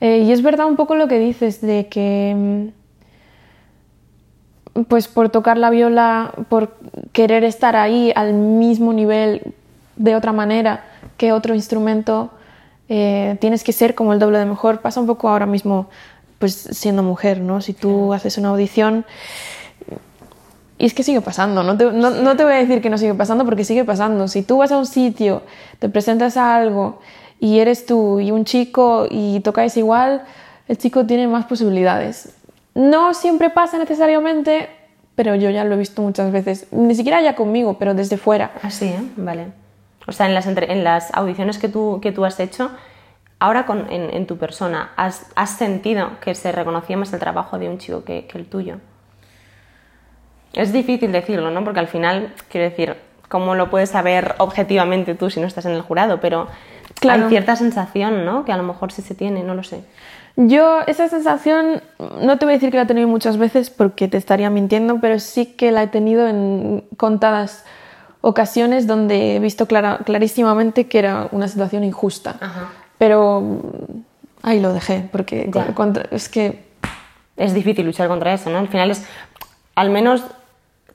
Eh, 0.00 0.24
y 0.26 0.32
es 0.32 0.42
verdad 0.42 0.66
un 0.66 0.74
poco 0.74 0.96
lo 0.96 1.06
que 1.06 1.20
dices 1.20 1.60
de 1.60 1.86
que, 1.86 2.72
mm, 4.74 4.82
pues 4.88 5.06
por 5.06 5.28
tocar 5.28 5.58
la 5.58 5.70
viola, 5.70 6.32
por 6.48 6.76
querer 7.12 7.44
estar 7.44 7.76
ahí 7.76 8.12
al 8.16 8.34
mismo 8.34 8.92
nivel 8.92 9.54
de 9.94 10.16
otra 10.16 10.32
manera 10.32 10.82
que 11.16 11.30
otro 11.30 11.54
instrumento, 11.54 12.32
eh, 12.88 13.36
tienes 13.40 13.62
que 13.62 13.72
ser 13.72 13.94
como 13.94 14.12
el 14.12 14.18
doble 14.18 14.38
de 14.38 14.46
mejor. 14.46 14.80
Pasa 14.80 14.98
un 14.98 15.06
poco 15.06 15.28
ahora 15.28 15.46
mismo, 15.46 15.88
pues 16.40 16.52
siendo 16.52 17.04
mujer, 17.04 17.38
¿no? 17.40 17.60
Si 17.60 17.74
tú 17.74 18.12
haces 18.12 18.38
una 18.38 18.48
audición 18.48 19.04
y 20.82 20.86
es 20.86 20.94
que 20.94 21.04
sigue 21.04 21.20
pasando, 21.20 21.62
no 21.62 21.76
te, 21.76 21.92
no, 21.92 22.36
te, 22.36 22.42
voy 22.42 22.54
a 22.54 22.56
decir 22.56 22.82
que 22.82 22.90
no 22.90 22.98
sigue 22.98 23.14
pasando 23.14 23.44
porque 23.44 23.62
sigue 23.62 23.84
pasando. 23.84 24.26
Si 24.26 24.42
tú 24.42 24.58
vas 24.58 24.72
a 24.72 24.76
un 24.76 24.86
sitio, 24.86 25.42
te 25.78 25.88
presentas 25.88 26.36
a 26.36 26.56
algo 26.56 26.98
y 27.38 27.60
eres 27.60 27.86
tú 27.86 28.18
y 28.18 28.32
un 28.32 28.44
chico 28.44 29.06
y 29.08 29.38
tocáis 29.44 29.76
igual, 29.76 30.24
el 30.66 30.76
chico 30.78 31.06
tiene 31.06 31.28
más 31.28 31.44
posibilidades. 31.44 32.34
No 32.74 33.14
siempre 33.14 33.48
pasa 33.48 33.78
necesariamente, 33.78 34.70
pero 35.14 35.36
yo 35.36 35.50
ya 35.50 35.62
lo 35.62 35.76
he 35.76 35.78
visto 35.78 36.02
muchas 36.02 36.32
veces. 36.32 36.66
Ni 36.72 36.96
siquiera 36.96 37.22
ya 37.22 37.36
conmigo, 37.36 37.78
pero 37.78 37.94
desde 37.94 38.16
fuera. 38.16 38.50
Así, 38.60 38.86
¿eh? 38.86 39.04
Vale. 39.16 39.52
O 40.08 40.10
sea, 40.10 40.26
en 40.26 40.82
las, 40.82 41.14
audiciones 41.14 41.58
que 41.58 41.68
tú, 41.68 42.00
que 42.02 42.10
tú 42.10 42.24
has 42.24 42.40
hecho, 42.40 42.72
ahora 43.38 43.66
en, 43.88 44.26
tu 44.26 44.36
persona, 44.36 44.90
¿has, 44.96 45.26
¿has, 45.36 45.50
sentido 45.50 46.18
que 46.20 46.34
se 46.34 46.50
reconocía 46.50 46.96
más 46.96 47.12
el 47.12 47.20
trabajo 47.20 47.60
de 47.60 47.68
un 47.68 47.78
chico 47.78 48.02
que 48.02 48.26
el 48.34 48.46
tuyo? 48.46 48.78
Es 50.52 50.72
difícil 50.72 51.12
decirlo, 51.12 51.50
¿no? 51.50 51.64
Porque 51.64 51.80
al 51.80 51.88
final, 51.88 52.32
quiero 52.48 52.68
decir, 52.68 52.96
¿cómo 53.28 53.54
lo 53.54 53.70
puedes 53.70 53.90
saber 53.90 54.34
objetivamente 54.38 55.14
tú 55.14 55.30
si 55.30 55.40
no 55.40 55.46
estás 55.46 55.64
en 55.66 55.72
el 55.72 55.82
jurado? 55.82 56.20
Pero 56.20 56.48
hay 57.08 57.22
cierta 57.28 57.56
sensación, 57.56 58.24
¿no? 58.24 58.44
Que 58.44 58.52
a 58.52 58.56
lo 58.56 58.62
mejor 58.62 58.92
sí 58.92 59.02
se 59.02 59.14
tiene, 59.14 59.42
no 59.42 59.54
lo 59.54 59.64
sé. 59.64 59.84
Yo 60.36 60.80
esa 60.86 61.08
sensación, 61.08 61.82
no 62.20 62.38
te 62.38 62.44
voy 62.44 62.54
a 62.54 62.56
decir 62.56 62.70
que 62.70 62.76
la 62.76 62.84
he 62.84 62.86
tenido 62.86 63.08
muchas 63.08 63.36
veces 63.36 63.70
porque 63.70 64.08
te 64.08 64.16
estaría 64.16 64.50
mintiendo, 64.50 64.98
pero 65.00 65.18
sí 65.18 65.46
que 65.46 65.72
la 65.72 65.82
he 65.82 65.88
tenido 65.88 66.26
en 66.28 66.84
contadas 66.96 67.64
ocasiones 68.20 68.86
donde 68.86 69.36
he 69.36 69.38
visto 69.40 69.66
clarísimamente 69.66 70.86
que 70.86 70.98
era 70.98 71.28
una 71.32 71.48
situación 71.48 71.84
injusta. 71.84 72.36
Pero 72.98 73.60
ahí 74.42 74.60
lo 74.60 74.72
dejé, 74.72 75.08
porque 75.10 75.50
es 76.10 76.28
que... 76.28 76.72
Es 77.34 77.54
difícil 77.54 77.86
luchar 77.86 78.08
contra 78.08 78.34
eso, 78.34 78.50
¿no? 78.50 78.58
Al 78.58 78.68
final 78.68 78.90
es, 78.90 79.06
al 79.74 79.88
menos 79.88 80.22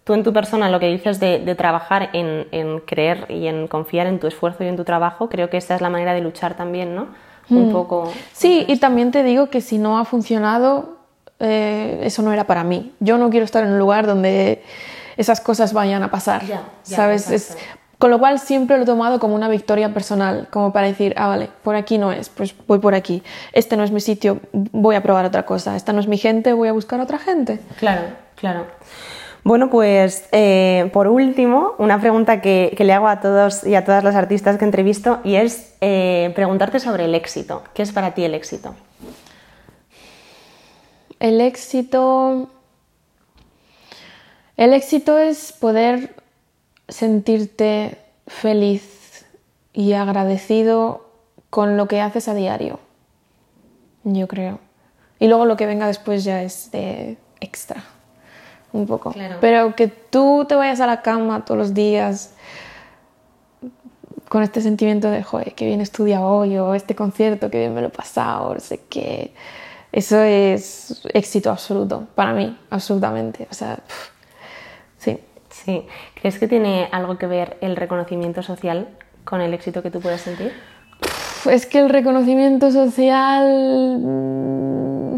tú 0.07 0.13
en 0.13 0.23
tu 0.23 0.31
persona 0.31 0.69
lo 0.69 0.79
que 0.79 0.87
dices 0.87 1.19
de, 1.19 1.53
trabajar 1.55 2.11
en, 2.13 2.79
creer 2.85 3.25
y 3.27 3.47
en 3.47 3.67
confiar 3.67 4.07
en 4.07 4.21
tu 4.21 4.27
esfuerzo 4.27 4.63
y 4.63 4.67
en 4.67 4.77
tu 4.77 4.85
trabajo, 4.85 5.27
creo 5.27 5.49
que 5.49 5.57
esa 5.57 5.75
es 5.75 5.81
la 5.81 5.89
manera 5.89 6.13
de 6.13 6.21
luchar 6.21 6.55
también, 6.55 6.95
¿no? 6.95 7.09
Un 7.49 7.67
mm. 7.67 7.71
poco. 7.73 8.13
Sí, 8.31 8.63
y 8.69 8.77
también 8.77 9.11
te 9.11 9.21
digo 9.23 9.49
que 9.49 9.59
si 9.59 9.77
no 9.77 9.99
ha 9.99 10.05
funcionado, 10.05 10.99
eh, 11.41 11.99
eso 12.03 12.21
no 12.21 12.31
era 12.31 12.45
para 12.45 12.63
mí. 12.63 12.93
Yo 13.01 13.17
no 13.17 13.29
quiero 13.29 13.43
estar 13.43 13.65
en 13.65 13.73
un 13.73 13.79
lugar 13.79 14.07
donde 14.07 14.63
esas 15.17 15.41
cosas 15.41 15.73
vayan 15.73 16.01
a 16.03 16.09
pasar, 16.09 16.41
¿sabes? 16.83 17.57
con 17.97 18.11
lo 18.11 18.19
cual 18.19 18.39
siempre 18.39 18.77
lo 18.77 18.83
he 18.83 18.85
tomado 18.85 19.19
como 19.19 19.35
una 19.35 19.49
victoria 19.49 19.93
personal, 19.93 20.47
como 20.51 20.71
para 20.71 20.87
decir, 20.87 21.15
ah, 21.17 21.27
vale, 21.27 21.49
por 21.63 21.75
aquí 21.75 21.97
no 21.97 22.13
es, 22.13 22.29
pues 22.29 22.55
voy 22.65 22.79
por 22.79 22.95
aquí. 22.95 23.23
Este 23.51 23.75
no 23.75 23.83
es 23.83 23.91
mi 23.91 23.99
sitio, 23.99 24.39
voy 24.53 24.95
a 24.95 25.03
probar 25.03 25.25
otra 25.25 25.45
cosa. 25.45 25.75
Esta 25.75 25.91
no 25.91 25.99
es 25.99 26.07
mi 26.07 26.17
gente, 26.17 26.53
voy 26.53 26.69
a 26.69 26.71
buscar 26.71 27.01
otra 27.01 27.17
gente. 27.17 27.59
Claro, 27.77 28.03
claro. 28.35 28.67
Bueno, 29.47 29.69
pues 29.69 30.27
eh, 30.33 30.89
por 30.91 31.07
último, 31.07 31.73
una 31.77 32.01
pregunta 32.01 32.41
que, 32.41 32.75
le 32.77 32.91
hago 32.91 33.07
a 33.07 33.21
todos 33.21 33.65
y 33.65 33.75
a 33.75 33.85
todas 33.85 34.03
las 34.03 34.13
artistas 34.13 34.57
que 34.57 34.65
entrevisto 34.65 35.21
y 35.23 35.35
es 35.35 35.73
eh, 35.79 36.33
preguntarte 36.35 36.81
sobre 36.81 37.05
el 37.05 37.15
éxito. 37.15 37.63
¿Qué 37.73 37.81
es 37.81 37.93
para 37.93 38.13
ti 38.13 38.25
el 38.25 38.33
éxito? 38.33 38.75
El 41.21 41.39
éxito. 41.39 42.49
El 44.57 44.73
éxito 44.73 45.17
es 45.17 45.53
poder 45.53 46.13
sentirte 46.89 47.99
feliz 48.27 49.25
y 49.71 49.93
agradecido 49.93 51.09
con 51.49 51.77
lo 51.77 51.87
que 51.87 52.01
haces 52.01 52.27
a 52.27 52.33
diario. 52.33 52.81
Yo 54.03 54.27
creo. 54.27 54.59
Y 55.19 55.29
luego 55.29 55.45
lo 55.45 55.55
que 55.55 55.67
venga 55.67 55.87
después 55.87 56.25
ya 56.25 56.43
es 56.43 56.69
de 56.71 57.15
extra 57.39 57.85
un 58.77 58.87
poco. 58.87 59.13
Pero 59.41 59.75
que 59.75 59.87
tú 59.87 60.45
te 60.47 60.55
vayas 60.55 60.79
a 60.79 60.87
la 60.87 61.01
cama 61.01 61.45
todos 61.45 61.57
los 61.57 61.73
días 61.73 62.33
con 64.29 64.43
este 64.43 64.61
sentimiento 64.61 65.09
de, 65.09 65.23
joder, 65.23 65.53
que 65.55 65.65
bien 65.65 65.81
estudia 65.81 66.21
hoy, 66.21 66.57
o 66.57 66.73
este 66.73 66.95
concierto, 66.95 67.49
que 67.49 67.59
bien 67.59 67.73
me 67.73 67.81
lo 67.81 67.87
he 67.87 67.91
pasado, 67.91 68.53
no 68.53 68.59
sé 68.59 68.81
qué. 68.89 69.33
Eso 69.91 70.19
es 70.19 71.01
éxito 71.13 71.49
absoluto, 71.49 72.07
para 72.13 72.33
mí, 72.33 72.57
absolutamente. 72.69 73.47
O 73.49 73.53
sea, 73.53 73.79
sí. 74.97 75.19
Sí. 75.49 75.85
¿Crees 76.15 76.39
que 76.39 76.47
tiene 76.47 76.87
algo 76.91 77.17
que 77.17 77.25
ver 77.25 77.57
el 77.61 77.75
reconocimiento 77.75 78.43
social 78.43 78.89
con 79.23 79.41
el 79.41 79.53
éxito 79.53 79.81
que 79.81 79.91
tú 79.91 80.01
puedas 80.01 80.21
sentir? 80.21 80.53
Es 81.49 81.65
que 81.65 81.79
el 81.79 81.89
reconocimiento 81.89 82.71
social 82.71 83.99
mm, 83.99 85.17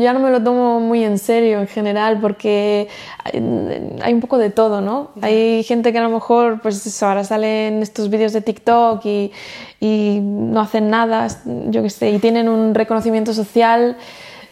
ya 0.00 0.12
no 0.12 0.20
me 0.20 0.30
lo 0.30 0.42
tomo 0.42 0.80
muy 0.80 1.04
en 1.04 1.18
serio 1.18 1.60
en 1.60 1.68
general 1.68 2.18
porque 2.20 2.88
hay, 3.22 4.12
un 4.12 4.20
poco 4.20 4.38
de 4.38 4.50
todo, 4.50 4.80
¿no? 4.80 5.10
Hay 5.22 5.62
gente 5.62 5.92
que 5.92 5.98
a 5.98 6.02
lo 6.02 6.10
mejor, 6.10 6.60
pues 6.60 7.02
ahora 7.02 7.24
salen 7.24 7.82
estos 7.82 8.10
vídeos 8.10 8.32
de 8.32 8.40
TikTok 8.40 9.04
y, 9.06 9.32
y 9.80 10.18
no 10.20 10.60
hacen 10.60 10.90
nada, 10.90 11.28
yo 11.68 11.82
qué 11.82 11.90
sé, 11.90 12.10
y 12.10 12.18
tienen 12.18 12.48
un 12.48 12.74
reconocimiento 12.74 13.32
social 13.32 13.96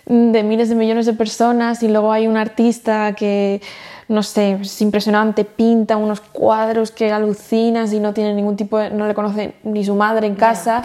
de 0.07 0.43
miles 0.43 0.69
de 0.69 0.75
millones 0.75 1.07
de 1.07 1.13
personas 1.13 1.83
y 1.83 1.89
luego 1.89 2.13
hay 2.13 2.27
un 2.27 2.37
artista 2.37 3.15
que, 3.15 3.61
no 4.09 4.23
sé, 4.23 4.59
es 4.61 4.81
impresionante, 4.83 5.45
pinta 5.45 5.97
unos 5.97 6.21
cuadros 6.21 6.91
que 6.91 7.13
alucinas 7.13 7.93
y 7.93 8.01
no 8.01 8.13
tiene 8.13 8.35
ningún 8.35 8.57
tipo 8.57 8.79
de, 8.79 8.91
no 8.91 9.07
le 9.07 9.15
conoce 9.15 9.55
ni 9.65 9.85
su 9.85 9.95
madre 9.95 10.27
en 10.27 10.35
casa. 10.35 10.85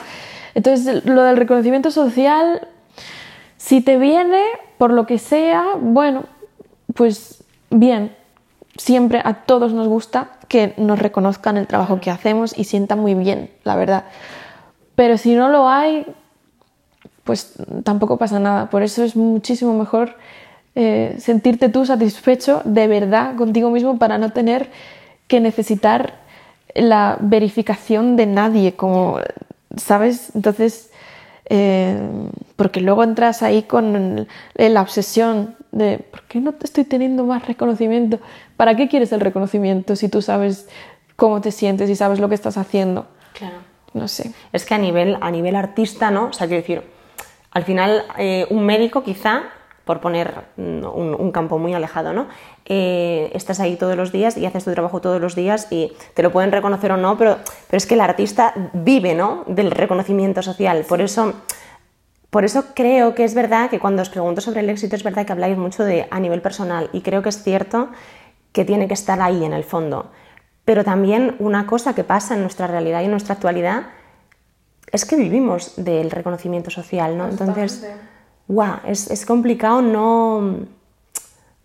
Entonces, 0.55 1.05
lo 1.05 1.23
del 1.23 1.37
reconocimiento 1.37 1.91
social 1.91 2.67
si 3.67 3.81
te 3.81 3.97
viene 3.97 4.41
por 4.77 4.93
lo 4.93 5.05
que 5.05 5.17
sea, 5.17 5.65
bueno, 5.77 6.23
pues 6.93 7.43
bien, 7.69 8.15
siempre 8.77 9.21
a 9.25 9.43
todos 9.43 9.73
nos 9.73 9.89
gusta 9.89 10.29
que 10.47 10.73
nos 10.77 10.99
reconozcan 10.99 11.57
el 11.57 11.67
trabajo 11.67 11.99
que 11.99 12.09
hacemos 12.09 12.57
y 12.57 12.63
sientan 12.63 12.99
muy 12.99 13.13
bien, 13.13 13.49
la 13.65 13.75
verdad. 13.75 14.05
Pero 14.95 15.17
si 15.17 15.35
no 15.35 15.49
lo 15.49 15.67
hay, 15.67 16.05
pues 17.25 17.55
tampoco 17.83 18.15
pasa 18.15 18.39
nada. 18.39 18.69
Por 18.69 18.83
eso 18.83 19.03
es 19.03 19.17
muchísimo 19.17 19.77
mejor 19.77 20.15
eh, 20.75 21.17
sentirte 21.19 21.67
tú 21.67 21.85
satisfecho 21.85 22.61
de 22.63 22.87
verdad 22.87 23.35
contigo 23.35 23.69
mismo 23.69 23.99
para 23.99 24.17
no 24.17 24.31
tener 24.31 24.69
que 25.27 25.41
necesitar 25.41 26.13
la 26.73 27.17
verificación 27.19 28.15
de 28.15 28.27
nadie, 28.27 28.77
como, 28.77 29.19
¿sabes? 29.75 30.31
Entonces, 30.35 30.89
eh, 31.49 31.97
porque 32.55 32.81
luego 32.81 33.03
entras 33.03 33.43
ahí 33.43 33.63
con 33.63 34.27
la 34.55 34.81
obsesión 34.81 35.55
de 35.71 35.99
¿por 35.99 36.23
qué 36.23 36.39
no 36.39 36.53
te 36.53 36.65
estoy 36.65 36.83
teniendo 36.83 37.23
más 37.23 37.47
reconocimiento? 37.47 38.19
¿Para 38.55 38.75
qué 38.75 38.87
quieres 38.87 39.11
el 39.11 39.19
reconocimiento 39.19 39.95
si 39.95 40.09
tú 40.09 40.21
sabes 40.21 40.67
cómo 41.15 41.41
te 41.41 41.51
sientes 41.51 41.89
y 41.89 41.95
sabes 41.95 42.19
lo 42.19 42.29
que 42.29 42.35
estás 42.35 42.57
haciendo? 42.57 43.07
Claro. 43.33 43.57
No 43.93 44.07
sé. 44.07 44.31
Es 44.51 44.65
que 44.65 44.75
a 44.75 44.77
nivel, 44.77 45.17
a 45.21 45.31
nivel 45.31 45.55
artista, 45.55 46.11
¿no? 46.11 46.27
O 46.27 46.33
sea, 46.33 46.47
quiero 46.47 46.61
decir, 46.61 46.83
al 47.51 47.63
final 47.63 48.03
eh, 48.17 48.45
un 48.49 48.65
médico 48.65 49.03
quizá 49.03 49.43
por 49.87 49.99
poner 49.99 50.35
un, 50.57 51.31
campo 51.31 51.57
muy 51.57 51.73
alejado, 51.73 52.13
¿no? 52.13 52.27
Eh, 52.65 53.31
estás 53.33 53.59
ahí 53.59 53.75
todos 53.75 53.97
los 53.97 54.11
días 54.11 54.37
y 54.37 54.45
haces 54.45 54.63
tu 54.63 54.71
trabajo 54.71 55.01
todos 55.01 55.19
los 55.19 55.35
días 55.35 55.67
y 55.71 55.93
te 56.13 56.21
lo 56.21 56.31
pueden 56.31 56.51
reconocer 56.51 56.91
o 56.91 56.97
no, 56.97 57.17
pero, 57.17 57.37
pero 57.67 57.77
es 57.77 57.87
que 57.87 57.95
el 57.95 58.01
artista 58.01 58.53
vive, 58.73 59.15
¿no? 59.15 59.43
Del 59.47 59.71
reconocimiento 59.71 60.43
social. 60.43 60.85
Por 60.87 61.01
eso 61.01 61.33
por 62.29 62.43
eso 62.43 62.65
creo 62.75 63.15
que 63.15 63.23
es 63.23 63.33
verdad 63.33 63.69
que 63.69 63.79
cuando 63.79 64.01
os 64.01 64.09
pregunto 64.09 64.41
sobre 64.41 64.59
el 64.59 64.69
éxito 64.69 64.95
es 64.95 65.03
verdad 65.03 65.25
que 65.25 65.31
habláis 65.31 65.57
mucho 65.57 65.83
de 65.83 66.07
a 66.11 66.19
nivel 66.19 66.41
personal 66.41 66.89
y 66.91 67.01
creo 67.01 67.23
que 67.23 67.29
es 67.29 67.41
cierto 67.41 67.89
que 68.51 68.65
tiene 68.65 68.87
que 68.87 68.93
estar 68.93 69.21
ahí 69.21 69.43
en 69.43 69.53
el 69.53 69.63
fondo. 69.63 70.11
Pero 70.65 70.83
también 70.83 71.35
una 71.39 71.65
cosa 71.65 71.95
que 71.95 72.03
pasa 72.03 72.35
en 72.35 72.41
nuestra 72.41 72.67
realidad 72.67 73.01
y 73.01 73.05
en 73.05 73.11
nuestra 73.11 73.35
actualidad 73.35 73.87
es 74.91 75.05
que 75.05 75.15
vivimos 75.15 75.73
del 75.77 76.11
reconocimiento 76.11 76.69
social, 76.69 77.17
¿no? 77.17 77.27
Entonces, 77.29 77.87
wow, 78.47 78.77
es, 78.85 79.25
complicado 79.25 79.81
no, 79.81 80.59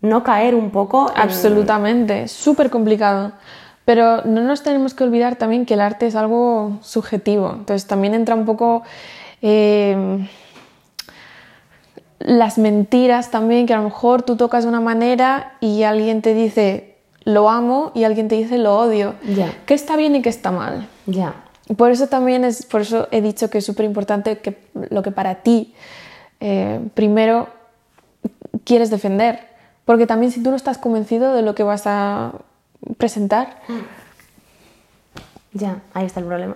no 0.01 0.23
caer 0.23 0.55
un 0.55 0.69
poco. 0.71 1.11
Absolutamente, 1.15 2.27
súper 2.27 2.69
complicado. 2.69 3.31
Pero 3.85 4.23
no 4.23 4.41
nos 4.41 4.63
tenemos 4.63 4.93
que 4.93 5.03
olvidar 5.03 5.35
también 5.35 5.65
que 5.65 5.73
el 5.73 5.81
arte 5.81 6.07
es 6.07 6.15
algo 6.15 6.77
subjetivo. 6.81 7.51
Entonces 7.51 7.85
también 7.85 8.13
entra 8.13 8.35
un 8.35 8.45
poco 8.45 8.83
eh, 9.41 10.27
las 12.19 12.57
mentiras 12.57 13.29
también, 13.29 13.65
que 13.65 13.73
a 13.73 13.77
lo 13.77 13.83
mejor 13.83 14.21
tú 14.21 14.37
tocas 14.37 14.63
de 14.63 14.69
una 14.69 14.79
manera 14.79 15.53
y 15.59 15.83
alguien 15.83 16.21
te 16.21 16.33
dice 16.33 16.93
lo 17.25 17.49
amo 17.49 17.91
y 17.93 18.03
alguien 18.03 18.27
te 18.27 18.35
dice 18.35 18.57
lo 18.57 18.77
odio. 18.77 19.15
Ya. 19.35 19.53
¿Qué 19.65 19.73
está 19.73 19.95
bien 19.95 20.15
y 20.15 20.21
qué 20.21 20.29
está 20.29 20.51
mal? 20.51 20.87
Ya. 21.05 21.35
Por 21.77 21.91
eso 21.91 22.07
también 22.07 22.43
es, 22.43 22.65
por 22.65 22.81
eso 22.81 23.07
he 23.11 23.21
dicho 23.21 23.49
que 23.49 23.59
es 23.59 23.65
súper 23.65 23.85
importante 23.85 24.37
que 24.39 24.57
lo 24.89 25.01
que 25.01 25.11
para 25.11 25.35
ti 25.35 25.73
eh, 26.45 26.81
primero 26.93 27.47
quieres 28.65 28.89
defender. 28.89 29.47
Porque 29.85 30.05
también 30.05 30.31
si 30.31 30.43
tú 30.43 30.49
no 30.49 30.57
estás 30.57 30.77
convencido 30.77 31.33
de 31.33 31.41
lo 31.41 31.55
que 31.55 31.63
vas 31.63 31.83
a 31.85 32.33
presentar. 32.97 33.61
Ya, 35.53 35.81
ahí 35.93 36.05
está 36.05 36.19
el 36.19 36.25
problema. 36.25 36.55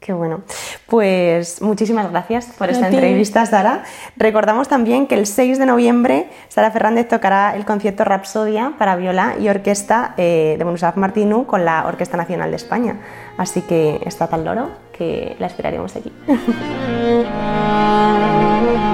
Qué 0.00 0.12
bueno. 0.12 0.42
Pues 0.86 1.60
muchísimas 1.60 2.10
gracias 2.10 2.46
por 2.56 2.70
esta 2.70 2.88
entrevista, 2.88 3.44
Sara. 3.46 3.82
Recordamos 4.16 4.68
también 4.68 5.06
que 5.06 5.16
el 5.16 5.26
6 5.26 5.58
de 5.58 5.66
noviembre 5.66 6.30
Sara 6.48 6.70
Fernández 6.70 7.08
tocará 7.08 7.56
el 7.56 7.64
concierto 7.64 8.04
Rapsodia 8.04 8.74
para 8.78 8.96
viola 8.96 9.34
y 9.40 9.48
orquesta 9.48 10.14
eh, 10.16 10.54
de 10.56 10.64
Bonusaf 10.64 10.96
Martinu 10.96 11.46
con 11.46 11.64
la 11.64 11.86
Orquesta 11.86 12.16
Nacional 12.16 12.50
de 12.50 12.56
España. 12.56 13.00
Así 13.36 13.62
que 13.62 14.00
está 14.06 14.28
tal 14.28 14.44
loro 14.44 14.70
que 14.92 15.36
la 15.38 15.46
esperaremos 15.46 15.94
aquí. 15.96 16.12